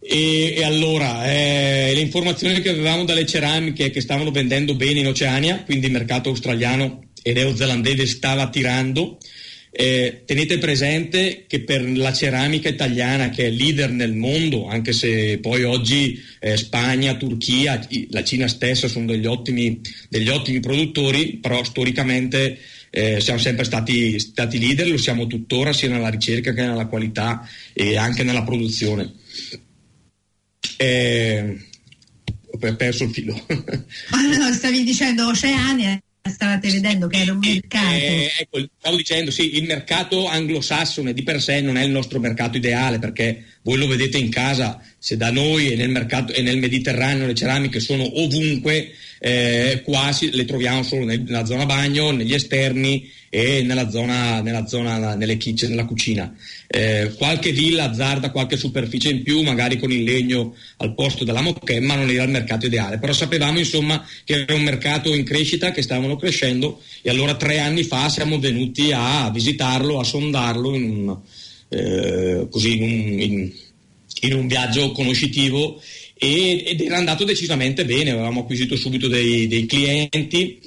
E, 0.00 0.54
e 0.56 0.64
allora 0.64 1.30
eh, 1.30 1.92
le 1.94 2.00
informazioni 2.00 2.60
che 2.60 2.70
avevamo 2.70 3.04
dalle 3.04 3.26
ceramiche 3.26 3.90
che 3.90 4.00
stavano 4.00 4.30
vendendo 4.30 4.74
bene 4.74 5.00
in 5.00 5.06
Oceania, 5.08 5.62
quindi 5.64 5.86
il 5.86 5.92
mercato 5.92 6.28
australiano 6.28 7.08
e 7.22 7.32
neozelandese 7.32 8.06
stava 8.06 8.48
tirando. 8.48 9.18
Eh, 9.70 10.22
tenete 10.24 10.58
presente 10.58 11.44
che 11.46 11.60
per 11.60 11.88
la 11.88 12.12
ceramica 12.12 12.68
italiana, 12.68 13.28
che 13.28 13.46
è 13.46 13.50
leader 13.50 13.90
nel 13.90 14.14
mondo, 14.14 14.66
anche 14.66 14.92
se 14.92 15.38
poi 15.38 15.62
oggi 15.62 16.20
eh, 16.40 16.56
Spagna, 16.56 17.16
Turchia, 17.16 17.86
la 18.10 18.24
Cina 18.24 18.48
stessa 18.48 18.88
sono 18.88 19.06
degli 19.06 19.26
ottimi, 19.26 19.80
degli 20.08 20.28
ottimi 20.28 20.60
produttori, 20.60 21.36
però 21.36 21.62
storicamente 21.62 22.58
eh, 22.90 23.20
siamo 23.20 23.38
sempre 23.38 23.64
stati, 23.64 24.18
stati, 24.18 24.58
leader, 24.58 24.88
lo 24.88 24.96
siamo 24.96 25.26
tuttora 25.26 25.72
sia 25.72 25.90
nella 25.90 26.08
ricerca 26.08 26.52
che 26.52 26.62
nella 26.62 26.86
qualità 26.86 27.46
e 27.72 27.96
anche 27.96 28.22
nella 28.22 28.42
produzione. 28.42 29.12
Eh, 30.76 31.56
ho 32.50 32.58
perso 32.76 33.04
il 33.04 33.10
filo. 33.10 33.34
ah, 33.48 34.36
no, 34.36 34.52
stavi 34.52 34.84
dicendo 34.84 35.26
Oceania 35.26 36.00
stavate 36.28 36.70
vedendo 36.70 37.06
che 37.06 37.18
era 37.22 37.32
un 37.32 37.38
mercato. 37.38 37.94
Eh, 37.94 38.30
ecco, 38.38 38.66
stavo 38.78 38.96
dicendo, 38.96 39.30
sì, 39.30 39.56
il 39.56 39.64
mercato 39.64 40.26
anglosassone 40.26 41.12
di 41.12 41.22
per 41.22 41.40
sé 41.40 41.60
non 41.60 41.76
è 41.76 41.84
il 41.84 41.90
nostro 41.90 42.20
mercato 42.20 42.56
ideale 42.56 42.98
perché 42.98 43.44
voi 43.68 43.76
lo 43.76 43.86
vedete 43.86 44.16
in 44.16 44.30
casa, 44.30 44.80
se 44.98 45.18
da 45.18 45.30
noi 45.30 45.70
e 45.70 45.76
nel, 45.76 45.90
mercato, 45.90 46.32
e 46.32 46.40
nel 46.40 46.56
Mediterraneo 46.56 47.26
le 47.26 47.34
ceramiche 47.34 47.80
sono 47.80 48.02
ovunque, 48.22 48.92
eh, 49.18 49.82
quasi 49.84 50.34
le 50.34 50.46
troviamo 50.46 50.82
solo 50.82 51.04
nella 51.04 51.44
zona 51.44 51.66
bagno, 51.66 52.10
negli 52.10 52.32
esterni 52.32 53.10
e 53.28 53.62
nella 53.62 53.90
zona, 53.90 54.40
nella, 54.40 54.66
zona 54.66 55.14
nelle 55.16 55.36
kitchen, 55.36 55.68
nella 55.68 55.84
cucina. 55.84 56.34
Eh, 56.66 57.12
qualche 57.18 57.52
villa 57.52 57.90
azzarda 57.90 58.30
qualche 58.30 58.56
superficie 58.56 59.10
in 59.10 59.22
più, 59.22 59.42
magari 59.42 59.76
con 59.78 59.92
il 59.92 60.02
legno 60.02 60.54
al 60.78 60.94
posto 60.94 61.24
della 61.24 61.42
moquette, 61.42 61.80
ma 61.80 61.94
non 61.94 62.08
era 62.08 62.22
il 62.22 62.30
mercato 62.30 62.64
ideale. 62.64 62.98
Però 62.98 63.12
sapevamo 63.12 63.58
insomma 63.58 64.02
che 64.24 64.44
era 64.44 64.54
un 64.54 64.62
mercato 64.62 65.14
in 65.14 65.24
crescita, 65.24 65.72
che 65.72 65.82
stavano 65.82 66.16
crescendo 66.16 66.80
e 67.02 67.10
allora 67.10 67.34
tre 67.34 67.58
anni 67.58 67.82
fa 67.82 68.08
siamo 68.08 68.38
venuti 68.38 68.92
a 68.94 69.28
visitarlo, 69.30 70.00
a 70.00 70.04
sondarlo 70.04 70.74
in 70.74 70.82
un, 70.84 71.18
eh, 71.68 72.46
così 72.50 72.76
in 72.76 72.82
un, 72.82 73.20
in, 73.20 73.52
in 74.22 74.34
un 74.34 74.46
viaggio 74.46 74.92
conoscitivo 74.92 75.80
ed 76.14 76.80
era 76.80 76.96
andato 76.96 77.24
decisamente 77.24 77.84
bene, 77.84 78.10
avevamo 78.10 78.40
acquisito 78.40 78.74
subito 78.74 79.06
dei, 79.06 79.46
dei 79.46 79.66
clienti 79.66 80.58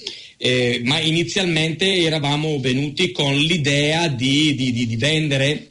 eh, 0.44 0.82
ma 0.86 1.00
inizialmente 1.00 1.98
eravamo 1.98 2.60
venuti 2.60 3.12
con 3.12 3.36
l'idea 3.36 4.08
di, 4.08 4.56
di, 4.56 4.72
di, 4.72 4.88
di 4.88 4.96
vendere, 4.96 5.68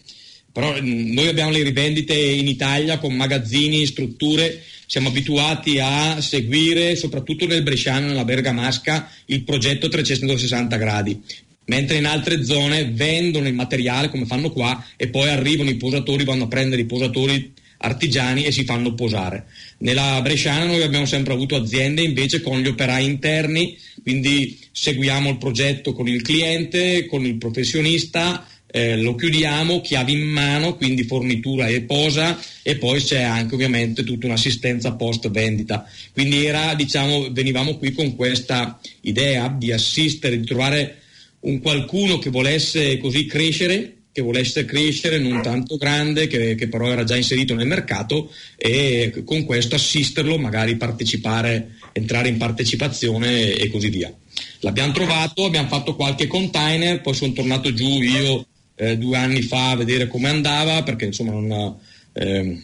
però 0.53 0.81
mm, 0.81 1.13
noi 1.13 1.27
abbiamo 1.27 1.51
le 1.51 1.65
rivendite 1.65 2.15
in 2.15 2.47
Italia 2.47 2.99
con 2.99 3.13
magazzini, 3.13 3.85
strutture, 3.85 4.63
siamo 4.87 5.09
abituati 5.09 5.81
a 5.81 6.21
seguire 6.21 6.95
soprattutto 6.95 7.47
nel 7.47 7.65
Bresciano, 7.65 8.07
nella 8.07 8.25
Bergamasca, 8.25 9.11
il 9.27 9.43
progetto 9.43 9.89
360 9.89 10.77
gradi 10.77 11.21
mentre 11.67 11.97
in 11.97 12.07
altre 12.07 12.45
zone 12.45 12.87
vendono 12.87 13.47
il 13.47 13.55
materiale 13.55 14.09
come 14.09 14.27
fanno 14.27 14.51
qua 14.51 14.85
e 14.97 15.09
poi 15.09 15.29
arrivano 15.29 15.71
i 15.71 15.77
posatori, 15.77 16.25
vanno 16.25 16.45
a 16.45 16.49
prendere 16.49 16.83
i 16.83 16.87
posatori 16.87 17.53
artigiani 17.83 18.45
e 18.45 18.53
si 18.53 18.65
fanno 18.65 18.95
posare. 18.95 19.47
Nella 19.79 20.21
Bresciana 20.23 20.65
noi 20.65 20.83
abbiamo 20.83 21.07
sempre 21.07 21.33
avuto 21.33 21.57
aziende 21.57 22.03
invece 22.03 22.41
con 22.41 22.61
gli 22.61 22.69
operai 22.69 23.05
interni, 23.05 23.77
quindi 24.03 24.59
seguiamo 24.73 25.31
il 25.31 25.39
progetto 25.39 25.93
con 25.93 26.09
il 26.09 26.23
cliente, 26.23 27.07
con 27.07 27.25
il 27.25 27.37
professionista, 27.37 28.47
eh, 28.73 28.97
lo 28.99 29.15
chiudiamo, 29.15 29.81
chiavi 29.81 30.13
in 30.13 30.27
mano, 30.29 30.77
quindi 30.77 31.05
fornitura 31.05 31.67
e 31.67 31.83
posa 31.83 32.39
e 32.63 32.77
poi 32.77 33.03
c'è 33.03 33.23
anche 33.23 33.55
ovviamente 33.55 34.05
tutta 34.05 34.27
un'assistenza 34.27 34.93
post 34.93 35.29
vendita. 35.31 35.89
Quindi 36.13 36.45
era, 36.45 36.75
diciamo, 36.75 37.33
venivamo 37.33 37.77
qui 37.77 37.93
con 37.93 38.15
questa 38.15 38.79
idea 39.03 39.49
di 39.49 39.73
assistere, 39.73 40.39
di 40.39 40.47
trovare 40.47 40.99
un 41.41 41.61
qualcuno 41.61 42.19
che 42.19 42.31
volesse 42.31 42.99
così 42.99 43.27
crescere 43.27 44.01
che 44.13 44.23
volesse 44.23 44.65
crescere, 44.65 45.19
non 45.19 45.41
tanto 45.41 45.77
grande, 45.77 46.27
che, 46.27 46.55
che, 46.57 46.69
però 46.69 46.91
era 46.91 47.05
già 47.05 47.17
inserito 47.17 47.55
nel 47.55 47.67
mercato 47.67 48.33
e 48.57 49.23
con 49.25 49.45
questo 49.45 49.77
assisterlo, 49.77 50.37
magari 50.37 50.77
partecipare, 50.77 51.77
entrare 51.93 52.29
in 52.29 52.37
partecipazione 52.37 53.53
e 53.53 53.71
così 53.71 53.89
via. 53.89 54.13
L'abbiamo 54.61 54.93
trovato, 54.93 55.45
abbiamo 55.45 55.69
fatto 55.69 55.95
qualche 55.95 56.27
container, 56.27 57.01
poi 57.01 57.15
sono 57.15 57.33
tornato 57.33 57.73
giù 57.73 58.01
io 58.03 58.47
eh, 58.75 58.97
due 58.97 59.17
anni 59.17 59.43
fa 59.43 59.71
a 59.71 59.77
vedere 59.77 60.09
come 60.09 60.29
andava, 60.29 60.83
perché 60.83 61.05
insomma 61.05 61.33
non, 61.33 61.79
eh, 62.13 62.63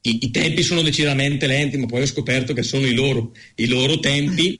i, 0.00 0.18
i, 0.22 0.30
tempi 0.30 0.62
sono 0.62 0.82
decisamente 0.82 1.46
lenti, 1.46 1.76
ma 1.76 1.86
poi 1.86 2.02
ho 2.02 2.06
scoperto 2.06 2.52
che 2.52 2.62
sono 2.62 2.86
i 2.86 2.94
loro, 2.94 3.32
i 3.56 3.66
loro 3.66 4.00
tempi. 4.00 4.58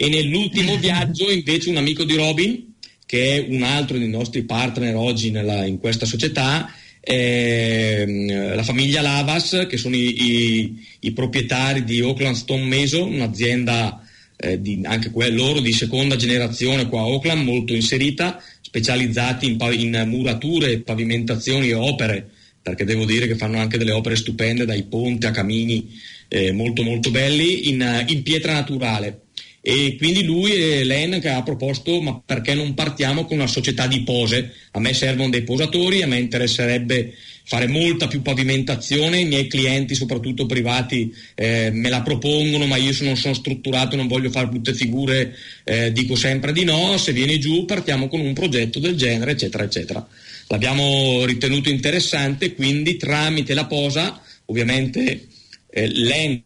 E 0.00 0.08
nell'ultimo 0.08 0.76
viaggio 0.76 1.28
invece 1.28 1.70
un 1.70 1.76
amico 1.76 2.04
di 2.04 2.14
Robin, 2.14 2.72
che 3.04 3.34
è 3.34 3.46
un 3.48 3.64
altro 3.64 3.98
dei 3.98 4.08
nostri 4.08 4.44
partner 4.44 4.94
oggi 4.94 5.32
nella, 5.32 5.64
in 5.64 5.80
questa 5.80 6.06
società, 6.06 6.72
eh, 7.00 8.52
la 8.54 8.62
famiglia 8.62 9.00
Lavas, 9.00 9.66
che 9.68 9.76
sono 9.76 9.96
i, 9.96 10.22
i, 10.22 10.86
i, 11.00 11.10
proprietari 11.10 11.82
di 11.82 12.00
Oakland 12.00 12.36
Stone 12.36 12.62
Mason, 12.62 13.12
un'azienda 13.12 14.00
eh, 14.36 14.60
di, 14.60 14.78
anche 14.84 15.10
loro 15.30 15.58
di 15.58 15.72
seconda 15.72 16.14
generazione 16.14 16.86
qua 16.86 17.00
a 17.00 17.06
Oakland, 17.08 17.42
molto 17.42 17.74
inserita, 17.74 18.40
specializzati 18.60 19.46
in, 19.46 19.56
in 19.72 20.04
murature, 20.06 20.78
pavimentazioni 20.78 21.70
e 21.70 21.74
opere, 21.74 22.30
perché 22.62 22.84
devo 22.84 23.04
dire 23.04 23.26
che 23.26 23.34
fanno 23.34 23.58
anche 23.58 23.78
delle 23.78 23.90
opere 23.90 24.14
stupende, 24.14 24.64
dai 24.64 24.84
ponti 24.84 25.26
a 25.26 25.32
camini 25.32 25.90
eh, 26.28 26.52
molto 26.52 26.84
molto 26.84 27.10
belli, 27.10 27.68
in, 27.68 28.04
in 28.06 28.22
pietra 28.22 28.52
naturale 28.52 29.22
e 29.70 29.96
quindi 29.98 30.24
lui 30.24 30.54
e 30.54 30.82
Len 30.82 31.20
che 31.20 31.28
ha 31.28 31.42
proposto 31.42 32.00
ma 32.00 32.18
perché 32.24 32.54
non 32.54 32.72
partiamo 32.72 33.26
con 33.26 33.36
una 33.36 33.46
società 33.46 33.86
di 33.86 34.00
pose? 34.00 34.50
A 34.70 34.80
me 34.80 34.94
servono 34.94 35.28
dei 35.28 35.42
posatori 35.42 36.00
a 36.00 36.06
me 36.06 36.18
interesserebbe 36.18 37.12
fare 37.44 37.66
molta 37.66 38.06
più 38.06 38.22
pavimentazione 38.22 39.18
i 39.20 39.26
miei 39.26 39.46
clienti 39.46 39.94
soprattutto 39.94 40.46
privati 40.46 41.14
eh, 41.34 41.68
me 41.70 41.90
la 41.90 42.00
propongono 42.00 42.64
ma 42.64 42.76
io 42.76 42.96
non 43.00 43.18
sono 43.18 43.34
strutturato 43.34 43.94
non 43.94 44.06
voglio 44.06 44.30
fare 44.30 44.46
brutte 44.46 44.72
figure 44.72 45.36
eh, 45.64 45.92
dico 45.92 46.14
sempre 46.14 46.54
di 46.54 46.64
no 46.64 46.96
se 46.96 47.12
vieni 47.12 47.38
giù 47.38 47.66
partiamo 47.66 48.08
con 48.08 48.20
un 48.20 48.32
progetto 48.32 48.78
del 48.78 48.96
genere 48.96 49.32
eccetera 49.32 49.64
eccetera. 49.64 50.08
L'abbiamo 50.46 51.26
ritenuto 51.26 51.68
interessante 51.68 52.54
quindi 52.54 52.96
tramite 52.96 53.52
la 53.52 53.66
posa 53.66 54.18
ovviamente 54.46 55.26
eh, 55.70 55.86
L'EN 55.88 56.42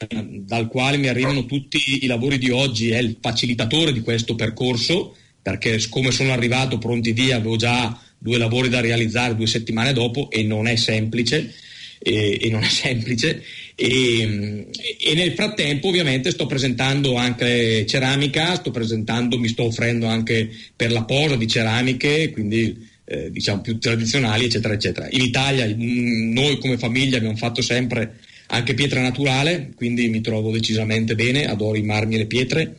dal 0.46 0.68
quale 0.68 0.96
mi 0.96 1.08
arrivano 1.08 1.46
tutti 1.46 2.04
i 2.04 2.06
lavori 2.06 2.38
di 2.38 2.50
oggi 2.50 2.90
è 2.90 2.98
il 2.98 3.16
facilitatore 3.20 3.92
di 3.92 4.00
questo 4.00 4.35
percorso 4.35 5.16
perché 5.40 5.80
come 5.88 6.11
sono 6.11 6.32
arrivato 6.32 6.78
pronti 6.78 7.12
via 7.12 7.37
avevo 7.37 7.56
già 7.56 8.00
due 8.18 8.38
lavori 8.38 8.68
da 8.68 8.80
realizzare 8.80 9.35
due 9.35 9.46
settimane 9.46 9.92
dopo 9.92 10.30
e 10.30 10.42
non 10.42 10.66
è 10.66 10.76
semplice 10.76 11.52
e, 11.98 12.38
e 12.40 12.50
non 12.50 12.62
è 12.62 12.68
semplice. 12.70 13.42
E, 13.74 14.66
e, 15.02 15.14
nel 15.14 15.32
frattempo 15.32 15.88
ovviamente 15.88 16.30
sto 16.30 16.46
presentando 16.46 17.14
anche 17.14 17.87
ceramica 17.87 18.54
sto 18.54 18.70
presentando 18.70 19.38
mi 19.38 19.48
sto 19.48 19.64
offrendo 19.64 20.06
anche 20.06 20.50
per 20.76 20.92
la 20.92 21.04
posa 21.04 21.37
di 21.37 21.48
ceramiche 21.48 22.30
quindi 22.30 22.87
eh, 23.04 23.30
diciamo 23.30 23.62
più 23.62 23.78
tradizionali 23.78 24.44
eccetera 24.44 24.74
eccetera. 24.74 25.08
In 25.11 25.22
Italia 25.22 25.72
noi 25.76 26.58
come 26.58 26.76
famiglia 26.76 27.16
abbiamo 27.16 27.37
fatto 27.37 27.62
sempre 27.62 28.18
anche 28.53 28.75
pietra 28.75 29.01
naturale, 29.01 29.73
quindi 29.75 30.09
mi 30.09 30.21
trovo 30.21 30.51
decisamente 30.51 31.15
bene, 31.15 31.47
adoro 31.47 31.77
i 31.77 31.83
marmi 31.83 32.15
e 32.15 32.19
le 32.19 32.27
pietre. 32.27 32.77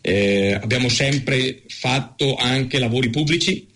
Eh, 0.00 0.52
abbiamo 0.52 0.88
sempre 0.88 1.62
fatto 1.66 2.36
anche 2.36 2.78
lavori 2.78 3.10
pubblici, 3.10 3.66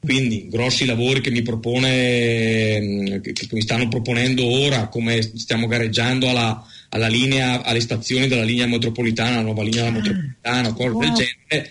quindi 0.00 0.48
grossi 0.48 0.86
lavori 0.86 1.20
che 1.20 1.30
mi, 1.30 1.42
propone, 1.42 3.20
che, 3.22 3.32
che 3.32 3.48
mi 3.50 3.60
stanno 3.60 3.88
proponendo 3.88 4.44
ora, 4.46 4.88
come 4.88 5.20
stiamo 5.20 5.66
gareggiando 5.66 6.30
alla, 6.30 6.66
alla 6.88 7.08
linea, 7.08 7.62
alle 7.62 7.80
stazioni 7.80 8.26
della 8.26 8.42
linea 8.42 8.66
metropolitana, 8.66 9.36
la 9.36 9.42
nuova 9.42 9.62
linea 9.62 9.90
metropolitana, 9.90 10.72
cose 10.72 10.88
wow. 10.88 11.00
del 11.00 11.12
genere, 11.12 11.70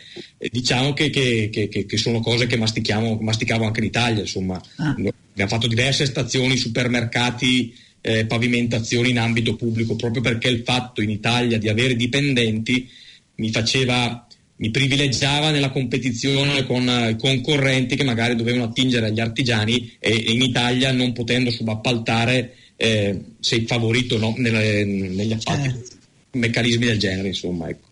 diciamo 0.52 0.94
che, 0.94 1.10
che, 1.10 1.50
che, 1.50 1.98
sono 1.98 2.20
cose 2.20 2.46
che 2.46 2.58
masticavo 2.58 3.66
anche 3.66 3.80
in 3.80 3.86
Italia, 3.86 4.22
insomma. 4.22 4.62
Ah. 4.76 4.90
Abbiamo 4.90 5.50
fatto 5.50 5.66
diverse 5.66 6.06
stazioni, 6.06 6.56
supermercati, 6.56 7.74
eh, 8.06 8.26
pavimentazioni 8.26 9.12
in 9.12 9.18
ambito 9.18 9.56
pubblico, 9.56 9.96
proprio 9.96 10.22
perché 10.22 10.50
il 10.50 10.64
fatto 10.66 11.02
in 11.02 11.10
Italia 11.10 11.58
di 11.58 11.70
avere 11.70 11.96
dipendenti 11.96 12.88
mi 13.36 13.50
faceva 13.50 14.28
mi 14.56 14.70
privilegiava 14.70 15.50
nella 15.50 15.72
competizione 15.72 16.66
con 16.66 16.88
uh, 16.88 17.16
concorrenti 17.16 17.96
che 17.96 18.04
magari 18.04 18.36
dovevano 18.36 18.66
attingere 18.66 19.08
agli 19.08 19.20
artigiani 19.20 19.96
e, 20.00 20.12
e 20.12 20.32
in 20.32 20.42
Italia 20.42 20.92
non 20.92 21.12
potendo 21.12 21.50
subappaltare 21.50 22.56
eh, 22.76 23.20
sei 23.40 23.66
favorito 23.66 24.18
no, 24.18 24.34
nelle, 24.38 24.86
negli 24.86 25.34
appalti, 25.34 25.70
certo. 25.70 25.96
meccanismi 26.34 26.86
del 26.86 27.00
genere 27.00 27.30
insomma 27.30 27.70
ecco. 27.70 27.88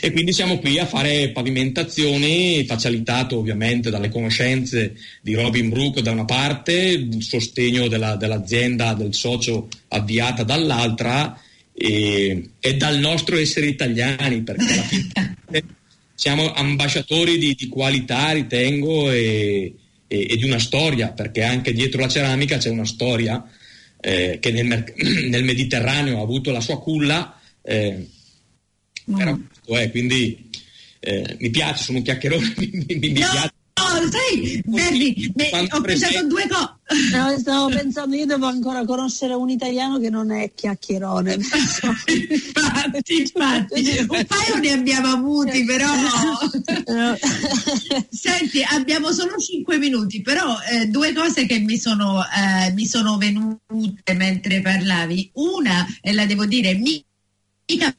E 0.00 0.12
quindi 0.12 0.32
siamo 0.32 0.58
qui 0.58 0.78
a 0.78 0.86
fare 0.86 1.30
pavimentazioni, 1.30 2.64
facilitato 2.64 3.38
ovviamente 3.38 3.90
dalle 3.90 4.08
conoscenze 4.08 4.94
di 5.20 5.34
Robin 5.34 5.68
Brook 5.68 6.00
da 6.00 6.10
una 6.10 6.24
parte, 6.24 6.72
il 6.72 7.22
sostegno 7.22 7.88
della, 7.88 8.16
dell'azienda, 8.16 8.94
del 8.94 9.14
socio 9.14 9.68
avviata 9.88 10.42
dall'altra 10.42 11.38
e, 11.72 12.50
e, 12.60 12.76
dal 12.76 12.98
nostro 12.98 13.36
essere 13.36 13.66
italiani, 13.66 14.42
perché 14.42 14.72
alla 14.72 14.82
fine 14.82 15.64
siamo 16.14 16.52
ambasciatori 16.52 17.38
di, 17.38 17.54
di 17.54 17.68
qualità, 17.68 18.32
ritengo, 18.32 19.10
e, 19.10 19.74
e, 20.06 20.26
e, 20.30 20.36
di 20.36 20.44
una 20.44 20.58
storia, 20.58 21.12
perché 21.12 21.42
anche 21.42 21.72
dietro 21.72 22.00
la 22.00 22.08
ceramica 22.08 22.58
c'è 22.58 22.68
una 22.68 22.84
storia 22.84 23.42
eh, 24.00 24.38
che 24.40 24.50
nel, 24.50 24.92
nel, 25.28 25.44
Mediterraneo 25.44 26.18
ha 26.18 26.22
avuto 26.22 26.50
la 26.50 26.60
sua 26.60 26.80
culla, 26.80 27.38
eh, 27.62 28.06
mm. 29.10 29.16
però, 29.16 29.38
eh, 29.66 29.90
quindi 29.90 30.50
eh, 31.00 31.36
mi 31.38 31.50
piace, 31.50 31.84
sono 31.84 31.98
un 31.98 32.04
chiacchierone, 32.04 32.54
mi, 32.58 32.70
mi, 32.72 32.98
mi 32.98 33.08
no. 33.08 33.30
piace 33.30 33.52
sai, 34.10 34.62
Berni, 34.64 35.32
ho 35.70 35.80
pensato 35.80 36.26
due 36.26 36.46
cose. 36.48 36.78
No, 37.12 37.36
stavo 37.38 37.68
pensando, 37.68 38.16
io 38.16 38.26
devo 38.26 38.46
ancora 38.46 38.84
conoscere 38.84 39.34
un 39.34 39.48
italiano 39.48 39.98
che 39.98 40.10
non 40.10 40.30
è 40.30 40.52
chiacchierone. 40.54 41.34
infatti, 41.34 43.18
infatti, 43.18 44.06
un 44.08 44.26
paio 44.26 44.56
ne 44.60 44.70
abbiamo 44.72 45.08
avuti, 45.08 45.64
però. 45.64 45.86
Senti, 48.10 48.62
abbiamo 48.68 49.12
solo 49.12 49.36
cinque 49.38 49.78
minuti, 49.78 50.20
però 50.22 50.56
eh, 50.70 50.86
due 50.86 51.12
cose 51.12 51.46
che 51.46 51.58
mi 51.58 51.78
sono, 51.78 52.22
eh, 52.22 52.72
mi 52.72 52.86
sono 52.86 53.16
venute 53.16 54.14
mentre 54.14 54.60
parlavi. 54.60 55.30
Una, 55.34 55.86
e 56.00 56.12
la 56.12 56.26
devo 56.26 56.46
dire, 56.46 56.74
mica 56.74 57.94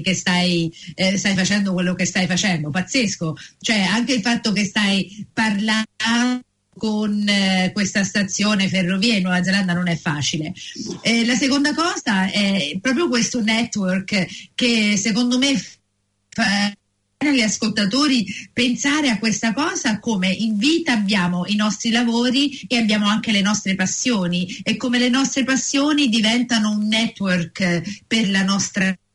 che 0.00 0.14
stai, 0.14 0.72
eh, 0.94 1.16
stai, 1.18 1.34
facendo 1.34 1.72
quello 1.72 1.94
che 1.94 2.04
stai 2.04 2.26
facendo, 2.26 2.70
pazzesco. 2.70 3.36
Cioè 3.60 3.80
anche 3.80 4.14
il 4.14 4.20
fatto 4.20 4.52
che 4.52 4.64
stai 4.64 5.26
parlando 5.32 6.42
con 6.78 7.28
eh, 7.28 7.70
questa 7.74 8.04
stazione 8.04 8.68
ferrovia 8.68 9.16
in 9.16 9.22
Nuova 9.22 9.42
Zelanda 9.42 9.74
non 9.74 9.88
è 9.88 9.96
facile. 9.96 10.52
Eh, 11.02 11.26
la 11.26 11.34
seconda 11.34 11.74
cosa 11.74 12.30
è 12.30 12.78
proprio 12.80 13.08
questo 13.08 13.42
network 13.42 14.26
che 14.54 14.96
secondo 14.96 15.38
me 15.38 15.56
fa 16.28 16.72
agli 17.18 17.40
ascoltatori 17.40 18.24
pensare 18.52 19.08
a 19.08 19.18
questa 19.18 19.52
cosa 19.52 19.98
come 19.98 20.30
in 20.30 20.56
vita 20.56 20.92
abbiamo 20.92 21.46
i 21.46 21.56
nostri 21.56 21.90
lavori 21.90 22.60
e 22.68 22.76
abbiamo 22.76 23.08
anche 23.08 23.32
le 23.32 23.40
nostre 23.40 23.74
passioni 23.74 24.60
e 24.62 24.76
come 24.76 25.00
le 25.00 25.08
nostre 25.08 25.42
passioni 25.42 26.08
diventano 26.08 26.70
un 26.70 26.86
network 26.86 28.04
per 28.06 28.30
la 28.30 28.44
nostra 28.44 28.84
vita. 28.84 29.06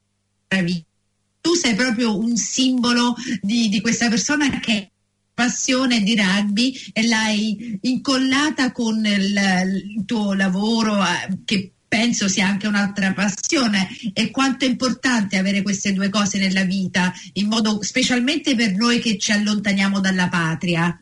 Tu 1.41 1.55
sei 1.55 1.75
proprio 1.75 2.17
un 2.17 2.35
simbolo 2.37 3.15
di, 3.41 3.69
di 3.69 3.81
questa 3.81 4.07
persona 4.07 4.59
che 4.59 4.91
passione 5.33 6.01
di 6.01 6.15
rugby 6.15 6.73
e 6.93 7.07
l'hai 7.07 7.79
incollata 7.81 8.71
con 8.71 9.03
il, 9.05 9.93
il 9.95 10.05
tuo 10.05 10.33
lavoro 10.33 11.01
eh, 11.01 11.39
che 11.43 11.71
penso 11.93 12.27
sia 12.27 12.47
anche 12.47 12.65
un'altra 12.65 13.13
passione 13.13 13.87
e 14.13 14.31
quanto 14.31 14.65
è 14.65 14.67
importante 14.67 15.37
avere 15.37 15.61
queste 15.61 15.93
due 15.93 16.09
cose 16.09 16.39
nella 16.39 16.63
vita, 16.63 17.13
in 17.33 17.47
modo 17.47 17.83
specialmente 17.83 18.55
per 18.55 18.73
noi 18.73 18.99
che 18.99 19.17
ci 19.19 19.31
allontaniamo 19.31 19.99
dalla 19.99 20.27
patria. 20.27 20.97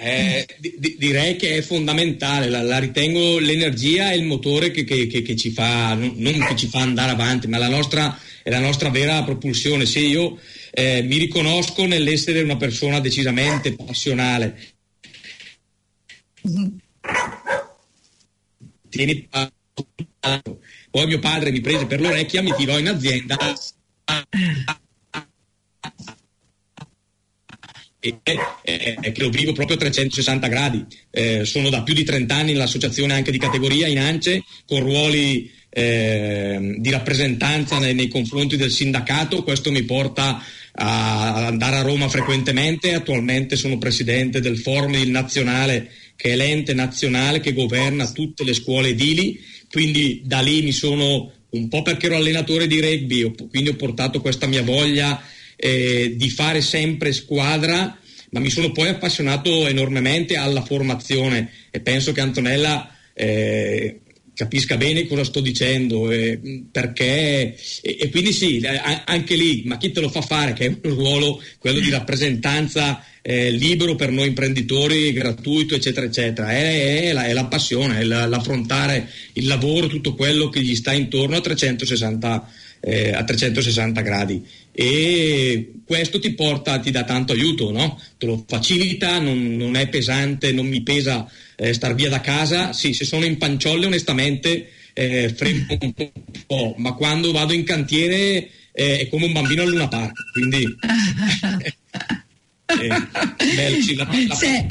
Eh, 0.00 0.46
di, 0.58 0.96
direi 0.98 1.36
che 1.36 1.58
è 1.58 1.60
fondamentale, 1.60 2.48
la, 2.48 2.62
la, 2.62 2.78
ritengo 2.78 3.38
l'energia 3.38 4.12
e 4.12 4.16
il 4.16 4.24
motore 4.24 4.70
che, 4.70 4.84
che, 4.84 5.06
che, 5.06 5.20
che 5.20 5.36
ci 5.36 5.50
fa, 5.50 5.92
non, 5.92 6.14
che 6.16 6.56
ci 6.56 6.68
fa 6.68 6.80
andare 6.80 7.10
avanti, 7.10 7.46
ma 7.46 7.58
la 7.58 7.68
nostra, 7.68 8.18
è 8.44 8.50
la 8.50 8.60
nostra 8.60 8.90
vera 8.90 9.24
propulsione. 9.24 9.86
Se 9.86 10.00
io 10.00 10.38
eh, 10.70 11.02
mi 11.02 11.16
riconosco 11.16 11.86
nell'essere 11.86 12.42
una 12.42 12.58
persona 12.58 13.00
decisamente 13.00 13.74
passionale. 13.74 14.74
Tieni 18.90 19.28
poi 20.90 21.06
mio 21.06 21.18
padre 21.18 21.50
mi 21.50 21.60
prese 21.60 21.86
per 21.86 22.02
l'orecchia, 22.02 22.42
mi 22.42 22.52
tirò 22.54 22.78
in 22.78 22.88
azienda 22.88 23.36
e 27.98 28.20
eh, 28.62 29.12
che 29.12 29.22
lo 29.22 29.30
vivo 29.30 29.52
proprio 29.52 29.76
a 29.76 29.80
360 29.80 30.46
gradi. 30.48 30.84
Eh, 31.10 31.46
sono 31.46 31.70
da 31.70 31.82
più 31.82 31.94
di 31.94 32.04
30 32.04 32.34
anni 32.34 32.52
nell'associazione 32.52 33.14
anche 33.14 33.30
di 33.30 33.38
categoria 33.38 33.86
in 33.86 33.98
ANCE 33.98 34.44
con 34.66 34.80
ruoli 34.80 35.50
eh, 35.76 36.76
di 36.78 36.90
rappresentanza 36.90 37.78
nei, 37.78 37.94
nei, 37.94 38.06
confronti 38.06 38.56
del 38.56 38.70
sindacato, 38.70 39.42
questo 39.42 39.72
mi 39.72 39.82
porta 39.82 40.40
a 40.76 41.46
andare 41.46 41.76
a 41.76 41.82
Roma 41.82 42.08
frequentemente, 42.08 42.94
attualmente 42.94 43.56
sono 43.56 43.76
presidente 43.76 44.40
del 44.40 44.58
forum 44.58 44.96
nazionale 45.06 45.90
che 46.14 46.30
è 46.30 46.36
l'ente 46.36 46.74
nazionale 46.74 47.40
che 47.40 47.52
governa 47.52 48.08
tutte 48.12 48.44
le 48.44 48.54
scuole 48.54 48.90
edili, 48.90 49.40
quindi 49.68 50.22
da 50.24 50.40
lì 50.40 50.62
mi 50.62 50.70
sono 50.70 51.32
un 51.50 51.68
po' 51.68 51.82
perché 51.82 52.06
ero 52.06 52.16
allenatore 52.16 52.68
di 52.68 52.80
rugby, 52.80 53.34
quindi 53.50 53.70
ho 53.70 53.74
portato 53.74 54.20
questa 54.20 54.46
mia 54.46 54.62
voglia 54.62 55.20
eh, 55.56 56.14
di 56.14 56.30
fare 56.30 56.60
sempre 56.60 57.12
squadra, 57.12 57.98
ma 58.30 58.38
mi 58.38 58.50
sono 58.50 58.70
poi 58.70 58.90
appassionato 58.90 59.66
enormemente 59.66 60.36
alla 60.36 60.62
formazione. 60.62 61.50
E 61.72 61.80
penso 61.80 62.12
che 62.12 62.20
Antonella 62.20 62.96
eh, 63.12 64.00
capisca 64.34 64.76
bene 64.76 65.06
cosa 65.06 65.24
sto 65.24 65.40
dicendo, 65.40 66.10
eh, 66.10 66.38
perché 66.70 67.56
e, 67.80 67.96
e, 68.00 68.10
quindi 68.10 68.32
sì, 68.32 68.62
anche 69.04 69.36
lì, 69.36 69.62
ma 69.64 69.76
chi 69.78 69.92
te 69.92 70.00
lo 70.00 70.08
fa 70.08 70.20
fare, 70.20 70.52
che 70.52 70.66
è 70.66 70.68
un 70.82 70.94
ruolo, 70.94 71.42
quello 71.58 71.78
di 71.78 71.90
rappresentanza 71.90 73.04
eh, 73.22 73.50
libero 73.50 73.94
per 73.94 74.10
noi 74.10 74.28
imprenditori, 74.28 75.12
gratuito, 75.12 75.74
eccetera, 75.74 76.06
eccetera, 76.06 76.50
è, 76.52 77.08
è, 77.08 77.12
la, 77.12 77.24
è 77.26 77.32
la, 77.32 77.46
passione, 77.46 78.00
è 78.00 78.04
la, 78.04 78.26
l'affrontare 78.26 79.08
il 79.34 79.46
lavoro, 79.46 79.86
tutto 79.86 80.14
quello 80.14 80.48
che 80.48 80.60
gli 80.60 80.74
sta 80.74 80.92
intorno 80.92 81.36
a 81.36 81.40
360, 81.40 82.52
eh, 82.80 83.12
a 83.12 83.24
360 83.24 84.00
gradi 84.02 84.44
e 84.76 85.70
questo 85.86 86.18
ti 86.18 86.32
porta, 86.32 86.80
ti 86.80 86.90
dà 86.90 87.04
tanto 87.04 87.32
aiuto, 87.32 87.70
no? 87.70 88.00
te 88.18 88.26
lo 88.26 88.44
facilita, 88.46 89.20
non, 89.20 89.54
non 89.54 89.76
è 89.76 89.88
pesante, 89.88 90.50
non 90.50 90.66
mi 90.66 90.82
pesa 90.82 91.30
eh, 91.56 91.72
star 91.72 91.94
via 91.94 92.08
da 92.08 92.20
casa, 92.20 92.72
sì, 92.72 92.92
se 92.92 93.04
sono 93.04 93.24
in 93.24 93.38
panciolle 93.38 93.86
onestamente 93.86 94.70
eh, 94.92 95.32
frego 95.34 95.76
un 95.80 95.92
po', 96.46 96.74
ma 96.78 96.92
quando 96.92 97.32
vado 97.32 97.52
in 97.52 97.64
cantiere 97.64 98.50
eh, 98.72 98.98
è 99.00 99.08
come 99.08 99.26
un 99.26 99.32
bambino 99.32 99.62
al 99.62 99.68
Luna 99.68 99.88
Park, 99.88 100.32
quindi 100.32 100.62
eh, 102.66 102.88
bello, 103.54 103.82
sì, 103.82 103.94
la, 103.94 104.08
la, 104.28 104.34
Se... 104.34 104.66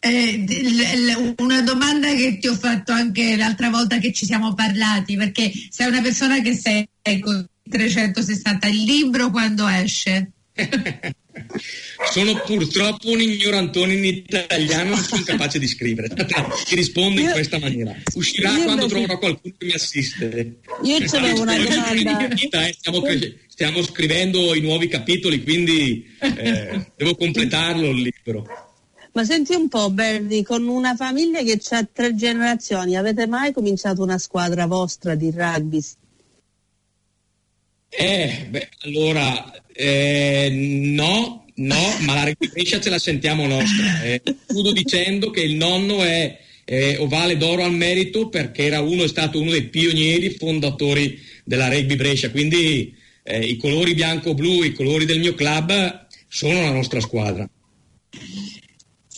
eh, 0.00 1.34
una 1.38 1.62
domanda 1.62 2.14
che 2.14 2.38
ti 2.38 2.48
ho 2.48 2.54
fatto 2.54 2.92
anche 2.92 3.36
l'altra 3.36 3.70
volta 3.70 3.98
che 3.98 4.12
ci 4.12 4.24
siamo 4.24 4.54
parlati, 4.54 5.16
perché 5.16 5.50
sei 5.70 5.88
una 5.88 6.02
persona 6.02 6.40
che 6.40 6.54
sei 6.54 6.88
con 7.20 7.46
360 7.68 8.68
il 8.68 8.82
libro 8.82 9.30
quando 9.30 9.66
esce? 9.66 10.30
sono 12.10 12.34
purtroppo 12.44 13.10
un 13.10 13.20
ignorantone 13.20 13.94
in 13.94 14.04
italiano, 14.04 14.90
non 14.90 15.02
sono 15.02 15.22
capace 15.22 15.58
di 15.58 15.66
scrivere. 15.66 16.08
Ti 16.08 16.74
rispondo 16.74 17.20
in 17.20 17.30
questa 17.30 17.58
maniera. 17.58 17.94
Uscirà 18.14 18.50
quando 18.62 18.86
troverò 18.86 19.18
qualcuno 19.18 19.54
che 19.56 19.66
mi 19.66 19.72
assiste. 19.72 20.58
Io 20.82 21.06
ce 21.06 21.18
l'ho 21.18 21.40
una 21.40 21.56
domanda. 21.56 22.36
Stiamo, 22.36 23.02
stiamo, 23.48 23.82
scrivendo 23.82 24.54
i 24.54 24.60
nuovi 24.60 24.88
capitoli, 24.88 25.42
quindi 25.42 26.06
eh, 26.20 26.86
devo 26.96 27.14
completarlo 27.16 27.88
il 27.88 28.02
libro. 28.02 28.66
Ma 29.12 29.24
senti 29.24 29.54
un 29.54 29.68
po', 29.68 29.88
Berni, 29.90 30.42
con 30.42 30.66
una 30.68 30.94
famiglia 30.94 31.42
che 31.42 31.58
ha 31.70 31.88
tre 31.90 32.14
generazioni, 32.14 32.96
avete 32.96 33.26
mai 33.26 33.50
cominciato 33.52 34.02
una 34.02 34.18
squadra 34.18 34.66
vostra 34.66 35.14
di 35.14 35.30
rugby? 35.34 35.82
Eh, 37.88 38.46
beh, 38.50 38.68
allora, 38.82 39.52
eh, 39.76 40.50
no, 40.50 41.46
no, 41.54 41.96
ma 42.00 42.14
la 42.14 42.32
Brescia 42.52 42.80
ce 42.80 42.90
la 42.90 42.98
sentiamo 42.98 43.46
nostra. 43.46 44.02
Eh, 44.02 44.22
chiudo 44.46 44.72
dicendo 44.72 45.30
che 45.30 45.42
il 45.42 45.54
nonno 45.54 46.02
è 46.02 46.38
eh, 46.64 46.96
ovale 46.98 47.36
d'oro 47.36 47.62
al 47.62 47.74
merito 47.74 48.28
perché 48.28 48.64
era 48.64 48.80
uno, 48.80 49.04
è 49.04 49.08
stato 49.08 49.40
uno 49.40 49.50
dei 49.50 49.68
pionieri 49.68 50.30
fondatori 50.30 51.18
della 51.44 51.68
Rugby 51.68 51.96
Brescia, 51.96 52.30
quindi 52.30 52.94
eh, 53.22 53.44
i 53.44 53.56
colori 53.56 53.94
bianco-blu, 53.94 54.62
i 54.62 54.72
colori 54.72 55.04
del 55.04 55.20
mio 55.20 55.34
club 55.34 56.06
sono 56.28 56.60
la 56.62 56.72
nostra 56.72 57.00
squadra. 57.00 57.48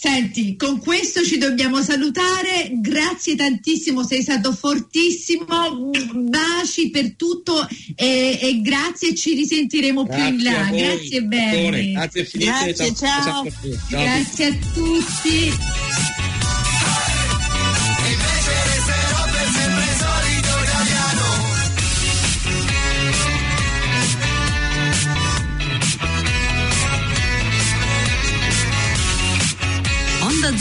Senti, 0.00 0.54
con 0.54 0.78
questo 0.78 1.24
ci 1.24 1.38
dobbiamo 1.38 1.82
salutare, 1.82 2.70
grazie 2.74 3.34
tantissimo, 3.34 4.04
sei 4.04 4.22
stato 4.22 4.52
fortissimo, 4.52 5.90
baci 6.14 6.90
per 6.90 7.14
tutto 7.16 7.66
e, 7.96 8.38
e 8.40 8.60
grazie, 8.60 9.16
ci 9.16 9.34
risentiremo 9.34 10.04
grazie 10.04 10.24
più 10.24 10.36
in 10.36 10.42
là. 10.44 10.70
Grazie 10.70 11.22
bene. 11.22 11.90
Grazie, 11.90 12.28
grazie 12.32 12.94
ciao. 12.94 12.94
ciao. 12.94 13.46
ciao. 13.90 14.02
Grazie 14.02 14.46
a 14.46 14.56
tutti. 14.72 15.87